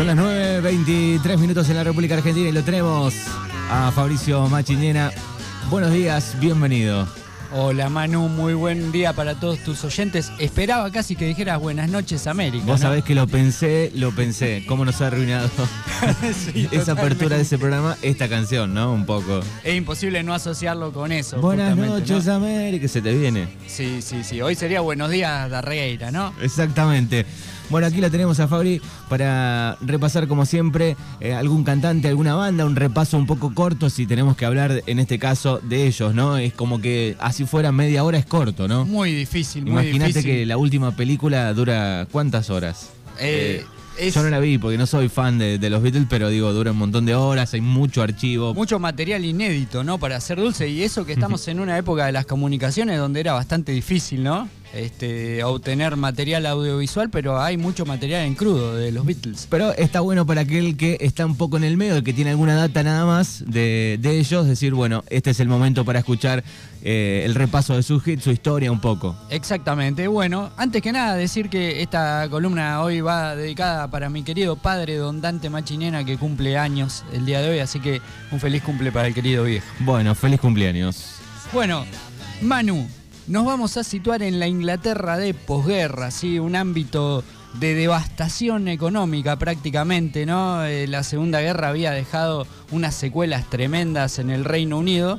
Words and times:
Son 0.00 0.06
las 0.06 0.16
9.23 0.16 1.36
minutos 1.36 1.68
en 1.68 1.76
la 1.76 1.84
República 1.84 2.14
Argentina 2.14 2.48
y 2.48 2.52
lo 2.52 2.62
tenemos 2.64 3.12
a 3.68 3.92
Fabricio 3.94 4.48
Machinena. 4.48 5.12
Buenos 5.68 5.92
días, 5.92 6.36
bienvenido. 6.40 7.06
Hola 7.52 7.90
Manu, 7.90 8.30
muy 8.30 8.54
buen 8.54 8.92
día 8.92 9.12
para 9.12 9.34
todos 9.34 9.58
tus 9.58 9.84
oyentes. 9.84 10.32
Esperaba 10.38 10.90
casi 10.90 11.16
que 11.16 11.26
dijeras 11.26 11.60
buenas 11.60 11.90
noches 11.90 12.26
América. 12.26 12.64
Vos 12.64 12.80
¿no? 12.80 12.86
sabés 12.86 13.04
que 13.04 13.14
lo 13.14 13.26
pensé, 13.26 13.92
lo 13.94 14.10
pensé. 14.12 14.64
¿Cómo 14.66 14.86
nos 14.86 15.02
ha 15.02 15.08
arruinado 15.08 15.50
Sí, 16.32 16.66
esa 16.72 16.92
apertura 16.92 17.36
de 17.36 17.42
ese 17.42 17.58
programa? 17.58 17.94
Esta 18.00 18.26
canción, 18.26 18.72
¿no? 18.72 18.94
Un 18.94 19.04
poco. 19.04 19.40
Es 19.62 19.74
imposible 19.74 20.22
no 20.22 20.32
asociarlo 20.32 20.94
con 20.94 21.12
eso. 21.12 21.42
Buenas 21.42 21.76
noches, 21.76 22.24
¿no? 22.24 22.36
América. 22.36 22.88
Se 22.88 23.02
te 23.02 23.12
viene. 23.12 23.48
Sí, 23.66 24.00
sí, 24.00 24.24
sí. 24.24 24.40
Hoy 24.40 24.54
sería 24.54 24.80
buenos 24.80 25.10
días 25.10 25.50
Darreira, 25.50 26.10
¿no? 26.10 26.32
Exactamente. 26.40 27.26
Bueno, 27.70 27.86
aquí 27.86 28.00
la 28.00 28.10
tenemos 28.10 28.40
a 28.40 28.48
Fabri 28.48 28.82
para 29.08 29.76
repasar, 29.80 30.26
como 30.26 30.44
siempre, 30.44 30.96
eh, 31.20 31.32
algún 31.32 31.62
cantante, 31.62 32.08
alguna 32.08 32.34
banda, 32.34 32.66
un 32.66 32.74
repaso 32.74 33.16
un 33.16 33.26
poco 33.26 33.54
corto, 33.54 33.88
si 33.90 34.06
tenemos 34.06 34.36
que 34.36 34.44
hablar 34.44 34.82
en 34.86 34.98
este 34.98 35.20
caso 35.20 35.60
de 35.62 35.86
ellos, 35.86 36.12
¿no? 36.12 36.36
Es 36.36 36.52
como 36.52 36.80
que 36.80 37.16
así 37.20 37.46
fuera 37.46 37.70
media 37.70 38.02
hora 38.02 38.18
es 38.18 38.26
corto, 38.26 38.66
¿no? 38.66 38.84
Muy 38.84 39.12
difícil, 39.12 39.68
Imagínate 39.68 40.24
que 40.24 40.44
la 40.46 40.56
última 40.56 40.96
película 40.96 41.52
dura 41.54 42.08
cuántas 42.10 42.50
horas. 42.50 42.90
Eh, 43.20 43.64
es 43.96 44.14
Yo 44.14 44.22
no 44.22 44.30
la 44.30 44.40
vi 44.40 44.58
porque 44.58 44.78
no 44.78 44.86
soy 44.86 45.08
fan 45.08 45.38
de, 45.38 45.58
de 45.58 45.70
los 45.70 45.82
Beatles, 45.82 46.06
pero 46.08 46.28
digo, 46.28 46.52
dura 46.52 46.72
un 46.72 46.78
montón 46.78 47.06
de 47.06 47.14
horas, 47.14 47.54
hay 47.54 47.60
mucho 47.60 48.02
archivo. 48.02 48.52
mucho 48.54 48.80
material 48.80 49.24
inédito, 49.24 49.84
¿no? 49.84 49.98
Para 49.98 50.16
hacer 50.16 50.40
dulce. 50.40 50.68
Y 50.68 50.82
eso 50.82 51.04
que 51.04 51.12
estamos 51.12 51.46
en 51.48 51.60
una 51.60 51.78
época 51.78 52.06
de 52.06 52.12
las 52.12 52.26
comunicaciones 52.26 52.98
donde 52.98 53.20
era 53.20 53.32
bastante 53.34 53.72
difícil, 53.72 54.24
¿no? 54.24 54.48
Este, 54.72 55.42
obtener 55.42 55.96
material 55.96 56.46
audiovisual, 56.46 57.10
pero 57.10 57.40
hay 57.40 57.56
mucho 57.56 57.84
material 57.84 58.24
en 58.24 58.34
crudo 58.34 58.76
de 58.76 58.92
los 58.92 59.04
Beatles. 59.04 59.48
Pero 59.50 59.72
está 59.72 60.00
bueno 60.00 60.26
para 60.26 60.42
aquel 60.42 60.76
que 60.76 60.96
está 61.00 61.26
un 61.26 61.36
poco 61.36 61.56
en 61.56 61.64
el 61.64 61.76
medio, 61.76 62.04
que 62.04 62.12
tiene 62.12 62.30
alguna 62.30 62.54
data 62.54 62.82
nada 62.82 63.04
más 63.04 63.42
de, 63.46 63.98
de 64.00 64.18
ellos, 64.18 64.46
decir, 64.46 64.74
bueno, 64.74 65.02
este 65.10 65.30
es 65.30 65.40
el 65.40 65.48
momento 65.48 65.84
para 65.84 65.98
escuchar 65.98 66.44
eh, 66.82 67.22
el 67.26 67.34
repaso 67.34 67.74
de 67.74 67.82
su 67.82 68.00
hit, 68.00 68.20
su 68.20 68.30
historia 68.30 68.72
un 68.72 68.80
poco. 68.80 69.16
Exactamente. 69.28 70.06
Bueno, 70.08 70.50
antes 70.56 70.80
que 70.80 70.92
nada 70.92 71.14
decir 71.14 71.50
que 71.50 71.82
esta 71.82 72.26
columna 72.30 72.80
hoy 72.82 73.00
va 73.00 73.36
dedicada 73.36 73.90
para 73.90 74.08
mi 74.08 74.22
querido 74.22 74.56
padre 74.56 74.96
Don 74.96 75.20
Dante 75.20 75.50
Machinena 75.50 76.04
que 76.04 76.16
cumple 76.16 76.56
años 76.56 77.04
el 77.12 77.26
día 77.26 77.40
de 77.40 77.50
hoy, 77.50 77.58
así 77.58 77.80
que 77.80 78.00
un 78.30 78.40
feliz 78.40 78.62
cumple 78.62 78.92
para 78.92 79.08
el 79.08 79.14
querido 79.14 79.44
viejo. 79.44 79.66
Bueno, 79.80 80.14
feliz 80.14 80.40
cumpleaños. 80.40 81.16
Bueno, 81.52 81.84
Manu, 82.40 82.88
nos 83.26 83.44
vamos 83.44 83.76
a 83.76 83.84
situar 83.84 84.22
en 84.22 84.38
la 84.38 84.48
Inglaterra 84.48 85.16
de 85.16 85.34
posguerra, 85.34 86.10
¿sí? 86.10 86.38
un 86.38 86.56
ámbito 86.56 87.24
de 87.54 87.74
devastación 87.74 88.68
económica 88.68 89.36
prácticamente, 89.36 90.24
¿no? 90.26 90.64
Eh, 90.64 90.86
la 90.86 91.02
Segunda 91.02 91.40
Guerra 91.40 91.68
había 91.68 91.90
dejado 91.90 92.46
unas 92.70 92.94
secuelas 92.94 93.48
tremendas 93.50 94.18
en 94.18 94.30
el 94.30 94.44
Reino 94.44 94.78
Unido 94.78 95.18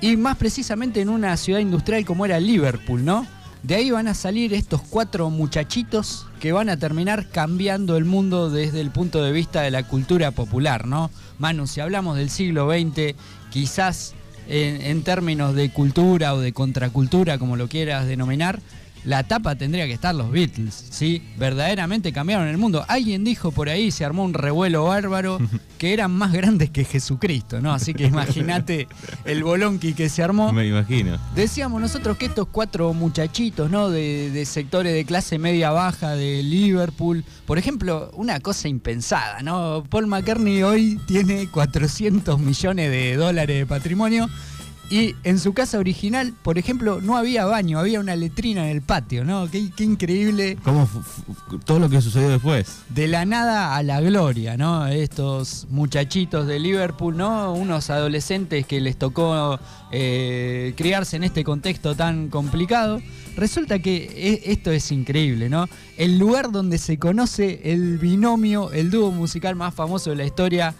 y 0.00 0.16
más 0.16 0.36
precisamente 0.36 1.00
en 1.00 1.08
una 1.08 1.36
ciudad 1.36 1.60
industrial 1.60 2.04
como 2.04 2.24
era 2.24 2.38
Liverpool, 2.38 3.04
¿no? 3.04 3.26
De 3.62 3.74
ahí 3.74 3.90
van 3.90 4.06
a 4.06 4.14
salir 4.14 4.54
estos 4.54 4.80
cuatro 4.82 5.28
muchachitos 5.28 6.26
que 6.38 6.52
van 6.52 6.68
a 6.68 6.76
terminar 6.76 7.28
cambiando 7.30 7.96
el 7.96 8.04
mundo 8.04 8.48
desde 8.48 8.80
el 8.80 8.92
punto 8.92 9.22
de 9.24 9.32
vista 9.32 9.62
de 9.62 9.72
la 9.72 9.82
cultura 9.82 10.30
popular, 10.30 10.86
¿no? 10.86 11.10
Manu, 11.38 11.66
si 11.66 11.80
hablamos 11.80 12.16
del 12.16 12.30
siglo 12.30 12.70
XX, 12.70 13.16
quizás 13.50 14.14
en, 14.48 15.02
términos 15.02 15.54
de 15.54 15.70
cultura 15.70 16.34
o 16.34 16.40
de 16.40 16.52
contracultura, 16.52 17.38
como 17.38 17.56
lo 17.56 17.68
quieras 17.68 18.06
denominar, 18.06 18.60
la 19.06 19.22
tapa 19.22 19.54
tendría 19.54 19.86
que 19.86 19.92
estar 19.92 20.14
los 20.14 20.30
Beatles, 20.32 20.88
¿sí? 20.90 21.22
Verdaderamente 21.38 22.12
cambiaron 22.12 22.48
el 22.48 22.58
mundo. 22.58 22.84
Alguien 22.88 23.22
dijo 23.22 23.52
por 23.52 23.68
ahí, 23.68 23.92
se 23.92 24.04
armó 24.04 24.24
un 24.24 24.34
revuelo 24.34 24.84
bárbaro, 24.84 25.38
que 25.78 25.92
eran 25.92 26.10
más 26.10 26.32
grandes 26.32 26.70
que 26.70 26.84
Jesucristo, 26.84 27.60
¿no? 27.60 27.72
Así 27.72 27.94
que 27.94 28.04
imagínate 28.06 28.88
el 29.24 29.44
bolonqui 29.44 29.94
que 29.94 30.08
se 30.08 30.24
armó. 30.24 30.52
Me 30.52 30.66
imagino. 30.66 31.18
Decíamos 31.36 31.80
nosotros 31.80 32.16
que 32.16 32.26
estos 32.26 32.48
cuatro 32.48 32.92
muchachitos, 32.94 33.70
¿no? 33.70 33.90
De, 33.90 34.30
de 34.30 34.44
sectores 34.44 34.92
de 34.92 35.04
clase 35.04 35.38
media 35.38 35.70
baja 35.70 36.16
de 36.16 36.42
Liverpool, 36.42 37.24
por 37.46 37.58
ejemplo, 37.58 38.10
una 38.14 38.40
cosa 38.40 38.66
impensada, 38.66 39.40
¿no? 39.40 39.84
Paul 39.88 40.08
McCartney 40.08 40.64
hoy 40.64 41.00
tiene 41.06 41.48
400 41.48 42.40
millones 42.40 42.90
de 42.90 43.14
dólares 43.14 43.56
de 43.56 43.66
patrimonio 43.66 44.28
y 44.90 45.14
en 45.24 45.38
su 45.40 45.52
casa 45.52 45.78
original, 45.78 46.32
por 46.42 46.58
ejemplo, 46.58 47.00
no 47.00 47.16
había 47.16 47.44
baño, 47.44 47.78
había 47.78 47.98
una 47.98 48.14
letrina 48.14 48.64
en 48.70 48.76
el 48.76 48.82
patio, 48.82 49.24
¿no? 49.24 49.50
Qué, 49.50 49.70
qué 49.76 49.82
increíble. 49.84 50.56
¿Cómo 50.62 50.86
fu- 50.86 51.02
fu- 51.02 51.58
todo 51.58 51.78
lo 51.80 51.88
que 51.90 52.00
sucedió 52.00 52.28
después? 52.28 52.82
De 52.90 53.08
la 53.08 53.24
nada 53.24 53.74
a 53.76 53.82
la 53.82 54.00
gloria, 54.00 54.56
¿no? 54.56 54.86
Estos 54.86 55.66
muchachitos 55.70 56.46
de 56.46 56.60
Liverpool, 56.60 57.16
¿no? 57.16 57.52
Unos 57.52 57.90
adolescentes 57.90 58.64
que 58.66 58.80
les 58.80 58.96
tocó 58.96 59.58
eh, 59.90 60.72
criarse 60.76 61.16
en 61.16 61.24
este 61.24 61.42
contexto 61.42 61.94
tan 61.96 62.28
complicado. 62.28 63.00
Resulta 63.36 63.80
que 63.80 63.96
e- 64.44 64.52
esto 64.52 64.70
es 64.70 64.90
increíble, 64.92 65.48
¿no? 65.48 65.68
El 65.98 66.18
lugar 66.18 66.52
donde 66.52 66.78
se 66.78 66.98
conoce 66.98 67.60
el 67.64 67.98
binomio, 67.98 68.70
el 68.72 68.90
dúo 68.90 69.10
musical 69.10 69.56
más 69.56 69.74
famoso 69.74 70.10
de 70.10 70.16
la 70.16 70.24
historia, 70.24 70.74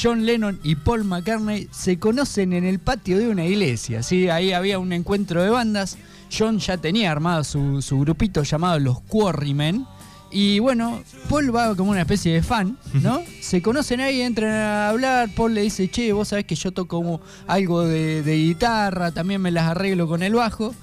John 0.00 0.26
Lennon 0.26 0.60
y 0.62 0.74
Paul 0.74 1.04
McCartney 1.04 1.68
se 1.70 1.98
conocen 1.98 2.52
en 2.52 2.64
el 2.64 2.78
patio 2.78 3.18
de 3.18 3.28
una 3.28 3.44
iglesia, 3.46 4.02
¿sí? 4.02 4.28
Ahí 4.28 4.52
había 4.52 4.78
un 4.78 4.92
encuentro 4.92 5.42
de 5.42 5.48
bandas. 5.48 5.96
John 6.36 6.58
ya 6.58 6.76
tenía 6.76 7.10
armado 7.10 7.44
su, 7.44 7.80
su 7.80 7.98
grupito 8.00 8.42
llamado 8.42 8.78
los 8.78 9.00
Quarrymen. 9.00 9.86
Y 10.30 10.58
bueno, 10.58 11.00
Paul 11.30 11.54
va 11.54 11.74
como 11.74 11.92
una 11.92 12.00
especie 12.02 12.34
de 12.34 12.42
fan, 12.42 12.76
¿no? 12.94 13.22
Se 13.40 13.62
conocen 13.62 14.00
ahí, 14.00 14.20
entran 14.20 14.50
a 14.50 14.88
hablar. 14.90 15.30
Paul 15.34 15.54
le 15.54 15.62
dice, 15.62 15.88
che, 15.88 16.12
vos 16.12 16.28
sabés 16.28 16.44
que 16.44 16.56
yo 16.56 16.72
toco 16.72 17.20
algo 17.46 17.84
de, 17.84 18.22
de 18.22 18.36
guitarra, 18.36 19.12
también 19.12 19.40
me 19.40 19.50
las 19.50 19.68
arreglo 19.68 20.08
con 20.08 20.22
el 20.22 20.34
bajo. 20.34 20.74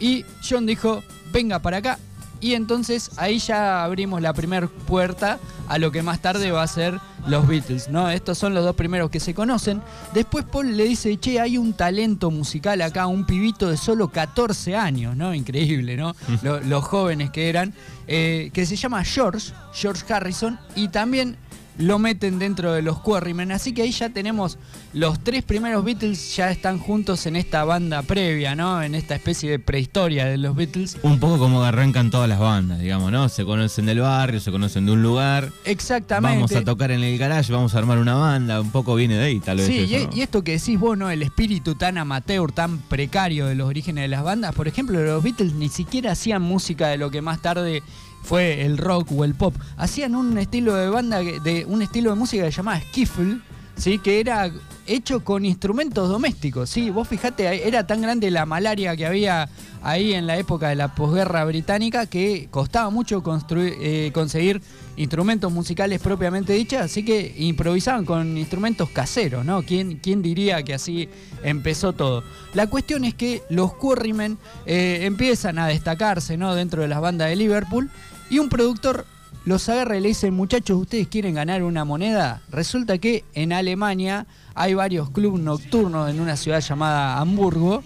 Y 0.00 0.24
John 0.48 0.66
dijo, 0.66 1.02
venga 1.32 1.58
para 1.58 1.78
acá. 1.78 1.98
Y 2.42 2.54
entonces 2.54 3.12
ahí 3.16 3.38
ya 3.38 3.84
abrimos 3.84 4.20
la 4.20 4.32
primera 4.34 4.66
puerta 4.66 5.38
a 5.68 5.78
lo 5.78 5.90
que 5.92 6.02
más 6.02 6.20
tarde 6.20 6.50
va 6.50 6.62
a 6.64 6.66
ser 6.66 6.98
los 7.28 7.46
Beatles, 7.46 7.88
¿no? 7.88 8.10
Estos 8.10 8.36
son 8.36 8.52
los 8.52 8.64
dos 8.64 8.74
primeros 8.74 9.10
que 9.10 9.20
se 9.20 9.32
conocen. 9.32 9.80
Después 10.12 10.44
Paul 10.44 10.76
le 10.76 10.82
dice, 10.84 11.16
che, 11.18 11.38
hay 11.40 11.56
un 11.56 11.72
talento 11.72 12.32
musical 12.32 12.82
acá, 12.82 13.06
un 13.06 13.24
pibito 13.24 13.70
de 13.70 13.76
solo 13.76 14.08
14 14.08 14.74
años, 14.76 15.16
¿no? 15.16 15.32
Increíble, 15.32 15.96
¿no? 15.96 16.16
Lo- 16.42 16.58
los 16.60 16.84
jóvenes 16.84 17.30
que 17.30 17.48
eran, 17.48 17.72
eh, 18.08 18.50
que 18.52 18.66
se 18.66 18.74
llama 18.74 19.04
George, 19.04 19.52
George 19.72 20.12
Harrison, 20.12 20.58
y 20.74 20.88
también 20.88 21.36
lo 21.78 21.98
meten 21.98 22.38
dentro 22.38 22.72
de 22.72 22.82
los 22.82 22.98
Quarrymen. 23.00 23.52
Así 23.52 23.72
que 23.72 23.82
ahí 23.82 23.90
ya 23.90 24.10
tenemos 24.10 24.58
los 24.92 25.22
tres 25.22 25.42
primeros 25.42 25.84
Beatles 25.84 26.36
ya 26.36 26.50
están 26.50 26.78
juntos 26.78 27.26
en 27.26 27.36
esta 27.36 27.64
banda 27.64 28.02
previa, 28.02 28.54
¿no? 28.54 28.82
En 28.82 28.94
esta 28.94 29.14
especie 29.14 29.50
de 29.50 29.58
prehistoria 29.58 30.26
de 30.26 30.38
los 30.38 30.54
Beatles. 30.54 30.98
Un 31.02 31.18
poco 31.18 31.38
como 31.38 31.62
arrancan 31.62 32.10
todas 32.10 32.28
las 32.28 32.38
bandas, 32.38 32.80
digamos, 32.80 33.10
¿no? 33.10 33.28
Se 33.28 33.44
conocen 33.44 33.86
del 33.86 34.00
barrio, 34.00 34.40
se 34.40 34.50
conocen 34.50 34.86
de 34.86 34.92
un 34.92 35.02
lugar. 35.02 35.50
Exactamente. 35.64 36.36
Vamos 36.36 36.52
a 36.54 36.64
tocar 36.64 36.90
en 36.90 37.02
el 37.02 37.18
garage, 37.18 37.52
vamos 37.52 37.74
a 37.74 37.78
armar 37.78 37.98
una 37.98 38.14
banda. 38.14 38.60
Un 38.60 38.70
poco 38.70 38.94
viene 38.94 39.16
de 39.16 39.24
ahí, 39.24 39.40
tal 39.40 39.58
vez. 39.58 39.66
Sí, 39.66 39.78
eso, 39.78 40.08
y, 40.12 40.18
y 40.18 40.22
esto 40.22 40.44
que 40.44 40.52
decís 40.58 40.78
vos, 40.78 40.96
¿no? 40.98 41.10
El 41.10 41.22
espíritu 41.22 41.74
tan 41.74 41.98
amateur, 41.98 42.52
tan 42.52 42.78
precario 42.78 43.46
de 43.46 43.54
los 43.54 43.66
orígenes 43.68 44.02
de 44.02 44.08
las 44.08 44.22
bandas. 44.22 44.54
Por 44.54 44.68
ejemplo, 44.68 45.02
los 45.02 45.22
Beatles 45.22 45.54
ni 45.54 45.68
siquiera 45.68 46.12
hacían 46.12 46.42
música 46.42 46.88
de 46.88 46.98
lo 46.98 47.10
que 47.10 47.22
más 47.22 47.40
tarde 47.40 47.82
fue 48.22 48.64
el 48.64 48.78
rock 48.78 49.12
o 49.12 49.24
el 49.24 49.34
pop. 49.34 49.54
Hacían 49.76 50.14
un 50.14 50.38
estilo 50.38 50.74
de 50.74 50.88
banda, 50.88 51.18
de 51.20 51.64
un 51.66 51.82
estilo 51.82 52.10
de 52.10 52.16
música 52.16 52.44
que 52.44 52.52
se 52.52 52.56
llamaba 52.58 52.80
skiffle, 52.80 53.40
¿sí? 53.76 53.98
Que 53.98 54.20
era 54.20 54.50
hecho 54.86 55.22
con 55.22 55.44
instrumentos 55.44 56.08
domésticos, 56.08 56.70
¿sí? 56.70 56.90
Vos 56.90 57.08
fijate, 57.08 57.66
era 57.66 57.86
tan 57.86 58.02
grande 58.02 58.30
la 58.30 58.46
malaria 58.46 58.96
que 58.96 59.06
había 59.06 59.48
ahí 59.82 60.12
en 60.12 60.26
la 60.26 60.36
época 60.36 60.68
de 60.68 60.76
la 60.76 60.94
posguerra 60.94 61.44
británica 61.44 62.06
que 62.06 62.48
costaba 62.50 62.90
mucho 62.90 63.22
construir, 63.22 63.74
eh, 63.80 64.10
conseguir 64.12 64.60
instrumentos 64.96 65.52
musicales 65.52 66.00
propiamente 66.00 66.52
dichos, 66.52 66.80
así 66.80 67.04
que 67.04 67.34
improvisaban 67.38 68.04
con 68.04 68.36
instrumentos 68.36 68.90
caseros, 68.90 69.44
¿no? 69.44 69.62
¿Quién, 69.62 69.98
quién 69.98 70.20
diría 70.22 70.62
que 70.62 70.74
así 70.74 71.08
empezó 71.42 71.92
todo? 71.92 72.24
La 72.54 72.66
cuestión 72.66 73.04
es 73.04 73.14
que 73.14 73.42
los 73.50 73.74
Quarrymen 73.74 74.38
eh, 74.66 75.00
empiezan 75.02 75.58
a 75.58 75.66
destacarse, 75.68 76.36
¿no? 76.36 76.54
Dentro 76.54 76.82
de 76.82 76.88
las 76.88 77.00
bandas 77.00 77.28
de 77.28 77.36
Liverpool 77.36 77.90
y 78.32 78.38
un 78.38 78.48
productor 78.48 79.04
los 79.44 79.68
agarra 79.68 79.98
y 79.98 80.00
le 80.00 80.08
dice, 80.08 80.30
muchachos, 80.30 80.80
¿ustedes 80.80 81.06
quieren 81.06 81.34
ganar 81.34 81.62
una 81.62 81.84
moneda? 81.84 82.40
Resulta 82.50 82.96
que 82.96 83.24
en 83.34 83.52
Alemania 83.52 84.26
hay 84.54 84.72
varios 84.72 85.10
clubes 85.10 85.42
nocturnos 85.42 86.08
en 86.08 86.18
una 86.18 86.38
ciudad 86.38 86.60
llamada 86.60 87.18
Hamburgo. 87.18 87.82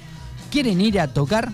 ¿Quieren 0.53 0.81
ir 0.81 1.01
a 1.01 1.09
tocar? 1.09 1.51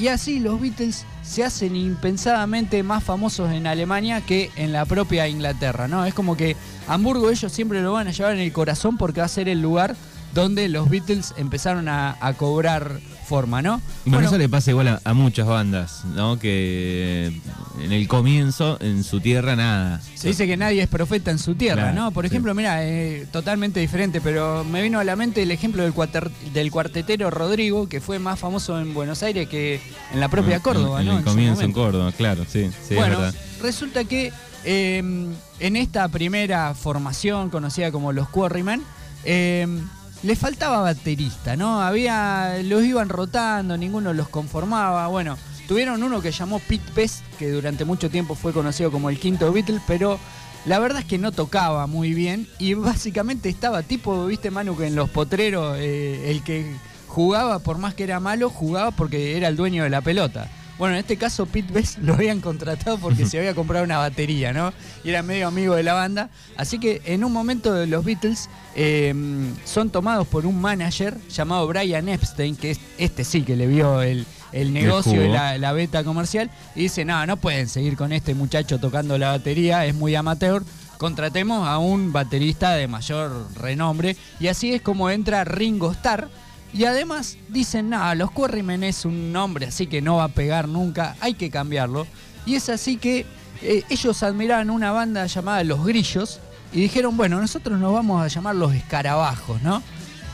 Y 0.00 0.08
así 0.08 0.40
los 0.40 0.60
Beatles 0.60 1.06
se 1.22 1.44
hacen 1.44 1.76
impensadamente 1.76 2.82
más 2.82 3.04
famosos 3.04 3.52
en 3.52 3.68
Alemania 3.68 4.20
que 4.20 4.50
en 4.56 4.72
la 4.72 4.84
propia 4.84 5.28
Inglaterra, 5.28 5.86
¿no? 5.86 6.04
Es 6.04 6.12
como 6.12 6.36
que 6.36 6.56
Hamburgo 6.88 7.30
ellos 7.30 7.52
siempre 7.52 7.82
lo 7.82 7.92
van 7.92 8.08
a 8.08 8.10
llevar 8.10 8.34
en 8.34 8.40
el 8.40 8.52
corazón 8.52 8.96
porque 8.96 9.20
va 9.20 9.26
a 9.26 9.28
ser 9.28 9.48
el 9.48 9.62
lugar 9.62 9.94
donde 10.34 10.68
los 10.68 10.90
Beatles 10.90 11.34
empezaron 11.36 11.88
a, 11.88 12.16
a 12.20 12.32
cobrar 12.32 12.98
forma, 13.24 13.62
¿no? 13.62 13.80
Bueno, 14.04 14.26
eso 14.26 14.38
le 14.38 14.48
pasa 14.48 14.70
igual 14.70 15.00
a, 15.02 15.14
muchas 15.14 15.46
bandas, 15.46 16.04
¿no? 16.14 16.38
Que 16.38 17.40
en 17.82 17.92
el 17.92 18.06
comienzo, 18.06 18.78
en 18.80 19.02
su 19.02 19.20
tierra, 19.20 19.56
nada. 19.56 20.00
Se 20.14 20.28
dice 20.28 20.46
que 20.46 20.56
nadie 20.56 20.82
es 20.82 20.88
profeta 20.88 21.30
en 21.30 21.38
su 21.38 21.54
tierra, 21.54 21.92
¿no? 21.92 22.10
Por 22.12 22.26
ejemplo, 22.26 22.54
mira, 22.54 22.84
eh, 22.84 23.26
totalmente 23.32 23.80
diferente, 23.80 24.20
pero 24.20 24.64
me 24.64 24.82
vino 24.82 25.00
a 25.00 25.04
la 25.04 25.16
mente 25.16 25.42
el 25.42 25.50
ejemplo 25.50 25.82
del, 25.82 25.94
del 26.52 26.70
cuartetero 26.70 27.30
Rodrigo, 27.30 27.88
que 27.88 28.00
fue 28.00 28.18
más 28.18 28.38
famoso 28.38 28.78
en 28.78 28.94
Buenos 28.94 29.22
Aires 29.22 29.48
que 29.48 29.80
en 30.12 30.20
la 30.20 30.28
propia 30.28 30.60
Córdoba, 30.60 31.00
en, 31.00 31.06
¿no? 31.06 31.12
En 31.12 31.18
el 31.18 31.24
comienzo 31.24 31.62
en 31.62 31.72
Córdoba, 31.72 32.12
claro, 32.12 32.44
sí, 32.48 32.70
sí 32.86 32.94
bueno, 32.94 33.18
resulta 33.62 34.04
que 34.04 34.32
em, 34.64 35.32
en 35.60 35.76
esta 35.76 36.08
primera 36.08 36.74
formación 36.74 37.50
conocida 37.50 37.90
como 37.90 38.12
los 38.12 38.28
Quarrymen, 38.28 38.82
eh, 39.24 39.66
le 40.24 40.36
faltaba 40.36 40.80
baterista, 40.80 41.54
¿no? 41.54 41.82
Había, 41.82 42.58
los 42.62 42.82
iban 42.82 43.10
rotando, 43.10 43.76
ninguno 43.76 44.14
los 44.14 44.28
conformaba. 44.30 45.06
Bueno, 45.08 45.36
tuvieron 45.68 46.02
uno 46.02 46.22
que 46.22 46.32
llamó 46.32 46.60
Pete 46.60 46.90
Best, 46.96 47.22
que 47.38 47.50
durante 47.50 47.84
mucho 47.84 48.08
tiempo 48.08 48.34
fue 48.34 48.54
conocido 48.54 48.90
como 48.90 49.10
el 49.10 49.20
quinto 49.20 49.52
Beatle, 49.52 49.80
pero 49.86 50.18
la 50.64 50.78
verdad 50.78 51.00
es 51.00 51.04
que 51.04 51.18
no 51.18 51.30
tocaba 51.30 51.86
muy 51.86 52.14
bien 52.14 52.48
y 52.58 52.72
básicamente 52.72 53.50
estaba 53.50 53.82
tipo, 53.82 54.24
viste 54.24 54.50
Manu, 54.50 54.76
que 54.76 54.86
en 54.86 54.96
los 54.96 55.10
potreros 55.10 55.76
eh, 55.78 56.30
el 56.30 56.42
que 56.42 56.74
jugaba, 57.06 57.58
por 57.58 57.76
más 57.76 57.92
que 57.92 58.04
era 58.04 58.18
malo, 58.18 58.48
jugaba 58.48 58.92
porque 58.92 59.36
era 59.36 59.48
el 59.48 59.56
dueño 59.56 59.84
de 59.84 59.90
la 59.90 60.00
pelota. 60.00 60.48
Bueno, 60.78 60.94
en 60.94 61.00
este 61.00 61.16
caso 61.16 61.46
Pete 61.46 61.72
Best 61.72 61.98
lo 62.02 62.14
habían 62.14 62.40
contratado 62.40 62.98
porque 62.98 63.26
se 63.26 63.38
había 63.38 63.54
comprado 63.54 63.84
una 63.84 63.98
batería, 63.98 64.52
¿no? 64.52 64.72
Y 65.04 65.10
era 65.10 65.22
medio 65.22 65.48
amigo 65.48 65.74
de 65.74 65.82
la 65.82 65.94
banda. 65.94 66.30
Así 66.56 66.78
que 66.78 67.02
en 67.04 67.24
un 67.24 67.32
momento 67.32 67.86
los 67.86 68.04
Beatles 68.04 68.48
em, 68.74 69.54
son 69.64 69.90
tomados 69.90 70.26
por 70.26 70.46
un 70.46 70.60
manager 70.60 71.16
llamado 71.28 71.66
Brian 71.66 72.08
Epstein, 72.08 72.56
que 72.56 72.72
es, 72.72 72.80
este 72.98 73.24
sí 73.24 73.42
que 73.42 73.56
le 73.56 73.66
vio 73.66 74.02
el, 74.02 74.26
negocio 74.52 75.24
y 75.24 75.28
la, 75.28 75.72
beta 75.72 76.04
comercial, 76.04 76.50
y 76.74 76.82
dice, 76.82 77.04
no, 77.04 77.26
no 77.26 77.36
pueden 77.36 77.68
seguir 77.68 77.96
con 77.96 78.12
este 78.12 78.34
muchacho 78.34 78.78
tocando 78.78 79.18
la 79.18 79.30
batería, 79.30 79.86
es 79.86 79.94
muy 79.94 80.14
amateur. 80.14 80.62
Contratemos 80.98 81.66
a 81.68 81.78
un 81.78 82.12
baterista 82.12 82.72
de 82.72 82.86
mayor 82.86 83.48
renombre. 83.56 84.16
Y 84.38 84.46
así 84.46 84.72
es 84.72 84.80
como 84.80 85.10
entra 85.10 85.44
Ringo 85.44 85.90
Starr 85.90 86.28
y 86.74 86.84
además 86.86 87.38
dicen, 87.48 87.90
nada, 87.90 88.16
los 88.16 88.32
Quarrymen 88.32 88.82
es 88.82 89.04
un 89.04 89.32
nombre 89.32 89.66
así 89.66 89.86
que 89.86 90.02
no 90.02 90.16
va 90.16 90.24
a 90.24 90.28
pegar 90.28 90.66
nunca, 90.68 91.16
hay 91.20 91.34
que 91.34 91.48
cambiarlo. 91.48 92.04
Y 92.46 92.56
es 92.56 92.68
así 92.68 92.96
que 92.96 93.24
eh, 93.62 93.84
ellos 93.88 94.22
admiraban 94.24 94.70
una 94.70 94.90
banda 94.90 95.24
llamada 95.26 95.62
Los 95.62 95.84
Grillos 95.86 96.40
y 96.72 96.80
dijeron, 96.80 97.16
bueno, 97.16 97.40
nosotros 97.40 97.78
nos 97.78 97.92
vamos 97.92 98.22
a 98.22 98.26
llamar 98.26 98.56
los 98.56 98.74
escarabajos, 98.74 99.62
¿no? 99.62 99.82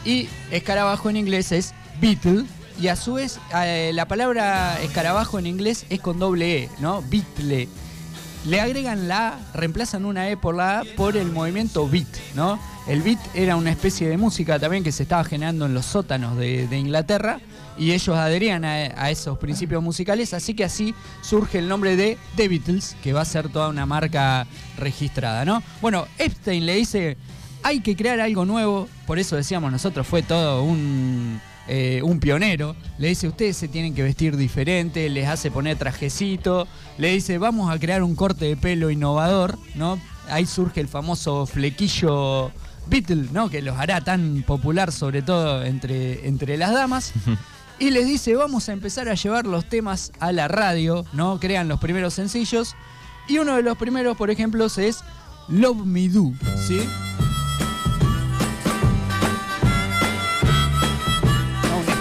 Y 0.04 0.28
escarabajo 0.50 1.10
en 1.10 1.18
inglés 1.18 1.52
es 1.52 1.74
Beatle 2.00 2.46
y 2.80 2.88
a 2.88 2.96
su 2.96 3.14
vez 3.14 3.38
eh, 3.54 3.90
la 3.92 4.08
palabra 4.08 4.80
escarabajo 4.80 5.38
en 5.38 5.46
inglés 5.46 5.84
es 5.90 6.00
con 6.00 6.18
doble 6.18 6.64
E, 6.64 6.70
¿no? 6.78 7.02
Beatle. 7.02 7.68
Le 8.46 8.60
agregan 8.60 9.06
la 9.06 9.38
reemplazan 9.52 10.04
una 10.04 10.30
E 10.30 10.36
por 10.36 10.54
la 10.54 10.80
A 10.80 10.84
por 10.96 11.16
el 11.16 11.30
movimiento 11.30 11.86
beat, 11.88 12.08
¿no? 12.34 12.58
El 12.88 13.02
beat 13.02 13.18
era 13.34 13.56
una 13.56 13.70
especie 13.70 14.08
de 14.08 14.16
música 14.16 14.58
también 14.58 14.82
que 14.82 14.92
se 14.92 15.02
estaba 15.02 15.22
generando 15.24 15.66
en 15.66 15.74
los 15.74 15.84
sótanos 15.84 16.36
de, 16.36 16.66
Inglaterra 16.76 17.40
y 17.78 17.92
ellos 17.92 18.16
adherían 18.16 18.64
a, 18.64 19.10
esos 19.10 19.38
principios 19.38 19.82
musicales, 19.82 20.32
así 20.34 20.54
que 20.54 20.64
así 20.64 20.94
surge 21.20 21.58
el 21.58 21.68
nombre 21.68 21.96
de 21.96 22.18
The 22.36 22.48
Beatles, 22.48 22.96
que 23.02 23.12
va 23.12 23.20
a 23.20 23.26
ser 23.26 23.48
toda 23.50 23.68
una 23.68 23.86
marca 23.86 24.46
registrada, 24.78 25.44
¿no? 25.44 25.62
Bueno, 25.80 26.06
Epstein 26.18 26.66
le 26.66 26.74
dice, 26.76 27.16
hay 27.62 27.80
que 27.80 27.94
crear 27.94 28.20
algo 28.20 28.44
nuevo, 28.44 28.88
por 29.06 29.18
eso 29.18 29.36
decíamos 29.36 29.70
nosotros, 29.70 30.06
fue 30.06 30.22
todo 30.22 30.62
un, 30.62 31.40
eh, 31.68 32.00
un 32.02 32.20
pionero, 32.20 32.74
le 32.98 33.08
dice, 33.08 33.28
ustedes 33.28 33.56
se 33.56 33.68
tienen 33.68 33.94
que 33.94 34.02
vestir 34.02 34.36
diferente, 34.36 35.08
les 35.08 35.28
hace 35.28 35.50
poner 35.50 35.78
trajecito, 35.78 36.66
le 36.98 37.12
dice, 37.12 37.38
vamos 37.38 37.72
a 37.72 37.78
crear 37.78 38.02
un 38.02 38.16
corte 38.16 38.46
de 38.46 38.56
pelo 38.56 38.90
innovador, 38.90 39.58
¿no? 39.74 40.00
Ahí 40.28 40.46
surge 40.46 40.80
el 40.80 40.88
famoso 40.88 41.46
flequillo 41.46 42.50
Beatle, 42.88 43.28
¿no? 43.32 43.48
Que 43.48 43.62
los 43.62 43.78
hará 43.78 44.00
tan 44.00 44.42
popular, 44.46 44.92
sobre 44.92 45.22
todo 45.22 45.64
entre, 45.64 46.26
entre 46.26 46.56
las 46.56 46.72
damas. 46.72 47.12
y 47.78 47.90
les 47.90 48.06
dice, 48.06 48.34
vamos 48.34 48.68
a 48.68 48.72
empezar 48.72 49.08
a 49.08 49.14
llevar 49.14 49.46
los 49.46 49.68
temas 49.68 50.12
a 50.20 50.32
la 50.32 50.48
radio, 50.48 51.04
¿no? 51.12 51.38
Crean 51.40 51.68
los 51.68 51.80
primeros 51.80 52.14
sencillos. 52.14 52.74
Y 53.28 53.38
uno 53.38 53.56
de 53.56 53.62
los 53.62 53.78
primeros, 53.78 54.16
por 54.16 54.30
ejemplo, 54.30 54.66
es 54.66 55.04
Love 55.48 55.84
Me 55.84 56.08
Do, 56.08 56.32
¿sí? 56.66 56.80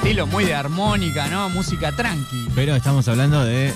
Estilo 0.09 0.25
muy 0.25 0.44
de 0.44 0.56
armónica, 0.56 1.27
¿no? 1.27 1.50
Música 1.50 1.91
tranqui. 1.91 2.47
Pero 2.56 2.75
estamos 2.75 3.07
hablando 3.07 3.45
de 3.45 3.71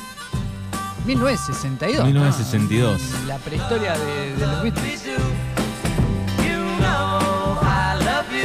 1962. 1.06 2.04
1962. 2.04 3.02
La 3.28 3.38
prehistoria 3.38 3.96
de, 3.96 4.36
de 4.36 4.48
los 4.48 4.64
Beatles. 4.64 5.04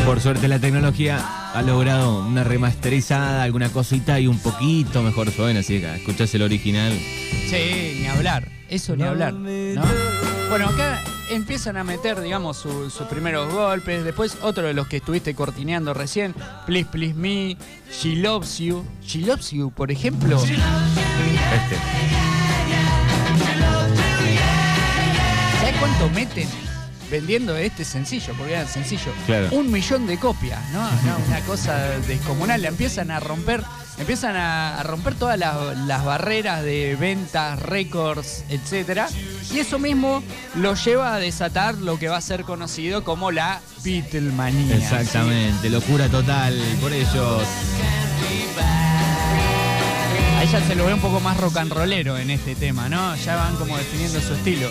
Por 0.04 0.20
suerte 0.20 0.48
la 0.48 0.58
tecnología 0.58 1.18
ha 1.54 1.62
logrado 1.62 2.26
una 2.26 2.44
remasterizada, 2.44 3.42
alguna 3.42 3.70
cosita 3.70 4.20
y 4.20 4.26
un 4.26 4.38
poquito 4.38 5.02
mejor 5.02 5.30
suena, 5.30 5.60
así 5.60 5.80
que 5.80 5.94
escuchás 5.94 6.34
el 6.34 6.42
original. 6.42 6.92
Sí, 6.92 8.00
ni 8.00 8.06
hablar, 8.06 8.48
eso 8.68 8.96
ni 8.96 9.04
hablar. 9.04 9.32
Bueno, 9.32 10.68
acá 10.68 11.00
empiezan 11.30 11.76
a 11.76 11.84
meter, 11.84 12.20
digamos, 12.20 12.56
sus 12.56 12.92
primeros 13.08 13.52
golpes. 13.52 14.04
Después 14.04 14.38
otro 14.42 14.66
de 14.66 14.74
los 14.74 14.88
que 14.88 14.98
estuviste 14.98 15.34
cortineando 15.34 15.94
recién, 15.94 16.34
Please 16.66 16.88
Please 16.90 17.14
Me, 17.14 17.56
She 17.90 18.16
Loves 18.16 18.58
You. 18.58 18.84
She 19.04 19.20
Loves 19.20 19.50
You, 19.50 19.70
por 19.70 19.90
ejemplo. 19.90 20.36
Este. 20.42 20.58
¿Sabes 25.60 25.76
cuánto 25.78 26.10
meten 26.10 26.48
vendiendo 27.10 27.56
este 27.56 27.84
sencillo, 27.84 28.34
porque 28.36 28.52
era 28.52 28.66
sencillo, 28.66 29.12
un 29.52 29.70
millón 29.70 30.06
de 30.06 30.18
copias, 30.18 30.60
¿no? 30.72 30.80
Una 31.28 31.40
cosa 31.40 31.98
descomunal. 32.06 32.62
Le 32.62 32.68
empiezan 32.68 33.10
a 33.10 33.20
romper, 33.20 33.62
empiezan 33.98 34.36
a, 34.36 34.82
romper 34.82 35.14
todas 35.14 35.38
las, 35.38 36.04
barreras 36.04 36.62
de 36.62 36.96
ventas, 36.98 37.60
récords, 37.60 38.44
etcétera. 38.48 39.08
Y 39.52 39.58
eso 39.58 39.78
mismo 39.78 40.22
lo 40.54 40.74
lleva 40.74 41.14
a 41.14 41.18
desatar 41.18 41.74
lo 41.76 41.98
que 41.98 42.08
va 42.08 42.16
a 42.16 42.20
ser 42.20 42.44
conocido 42.44 43.04
como 43.04 43.30
la 43.30 43.60
Beatlemanía. 43.84 44.76
Exactamente, 44.76 45.70
locura 45.70 46.08
total 46.08 46.60
por 46.80 46.92
ellos. 46.92 47.42
Ahí 50.38 50.46
ya 50.46 50.60
se 50.60 50.74
lo 50.76 50.86
ve 50.86 50.94
un 50.94 51.00
poco 51.00 51.18
más 51.20 51.36
rock 51.36 51.56
and 51.56 51.72
rollero 51.72 52.16
en 52.16 52.30
este 52.30 52.54
tema, 52.54 52.88
¿no? 52.88 53.16
Ya 53.16 53.36
van 53.36 53.56
como 53.56 53.76
definiendo 53.76 54.20
su 54.20 54.34
estilo. 54.34 54.70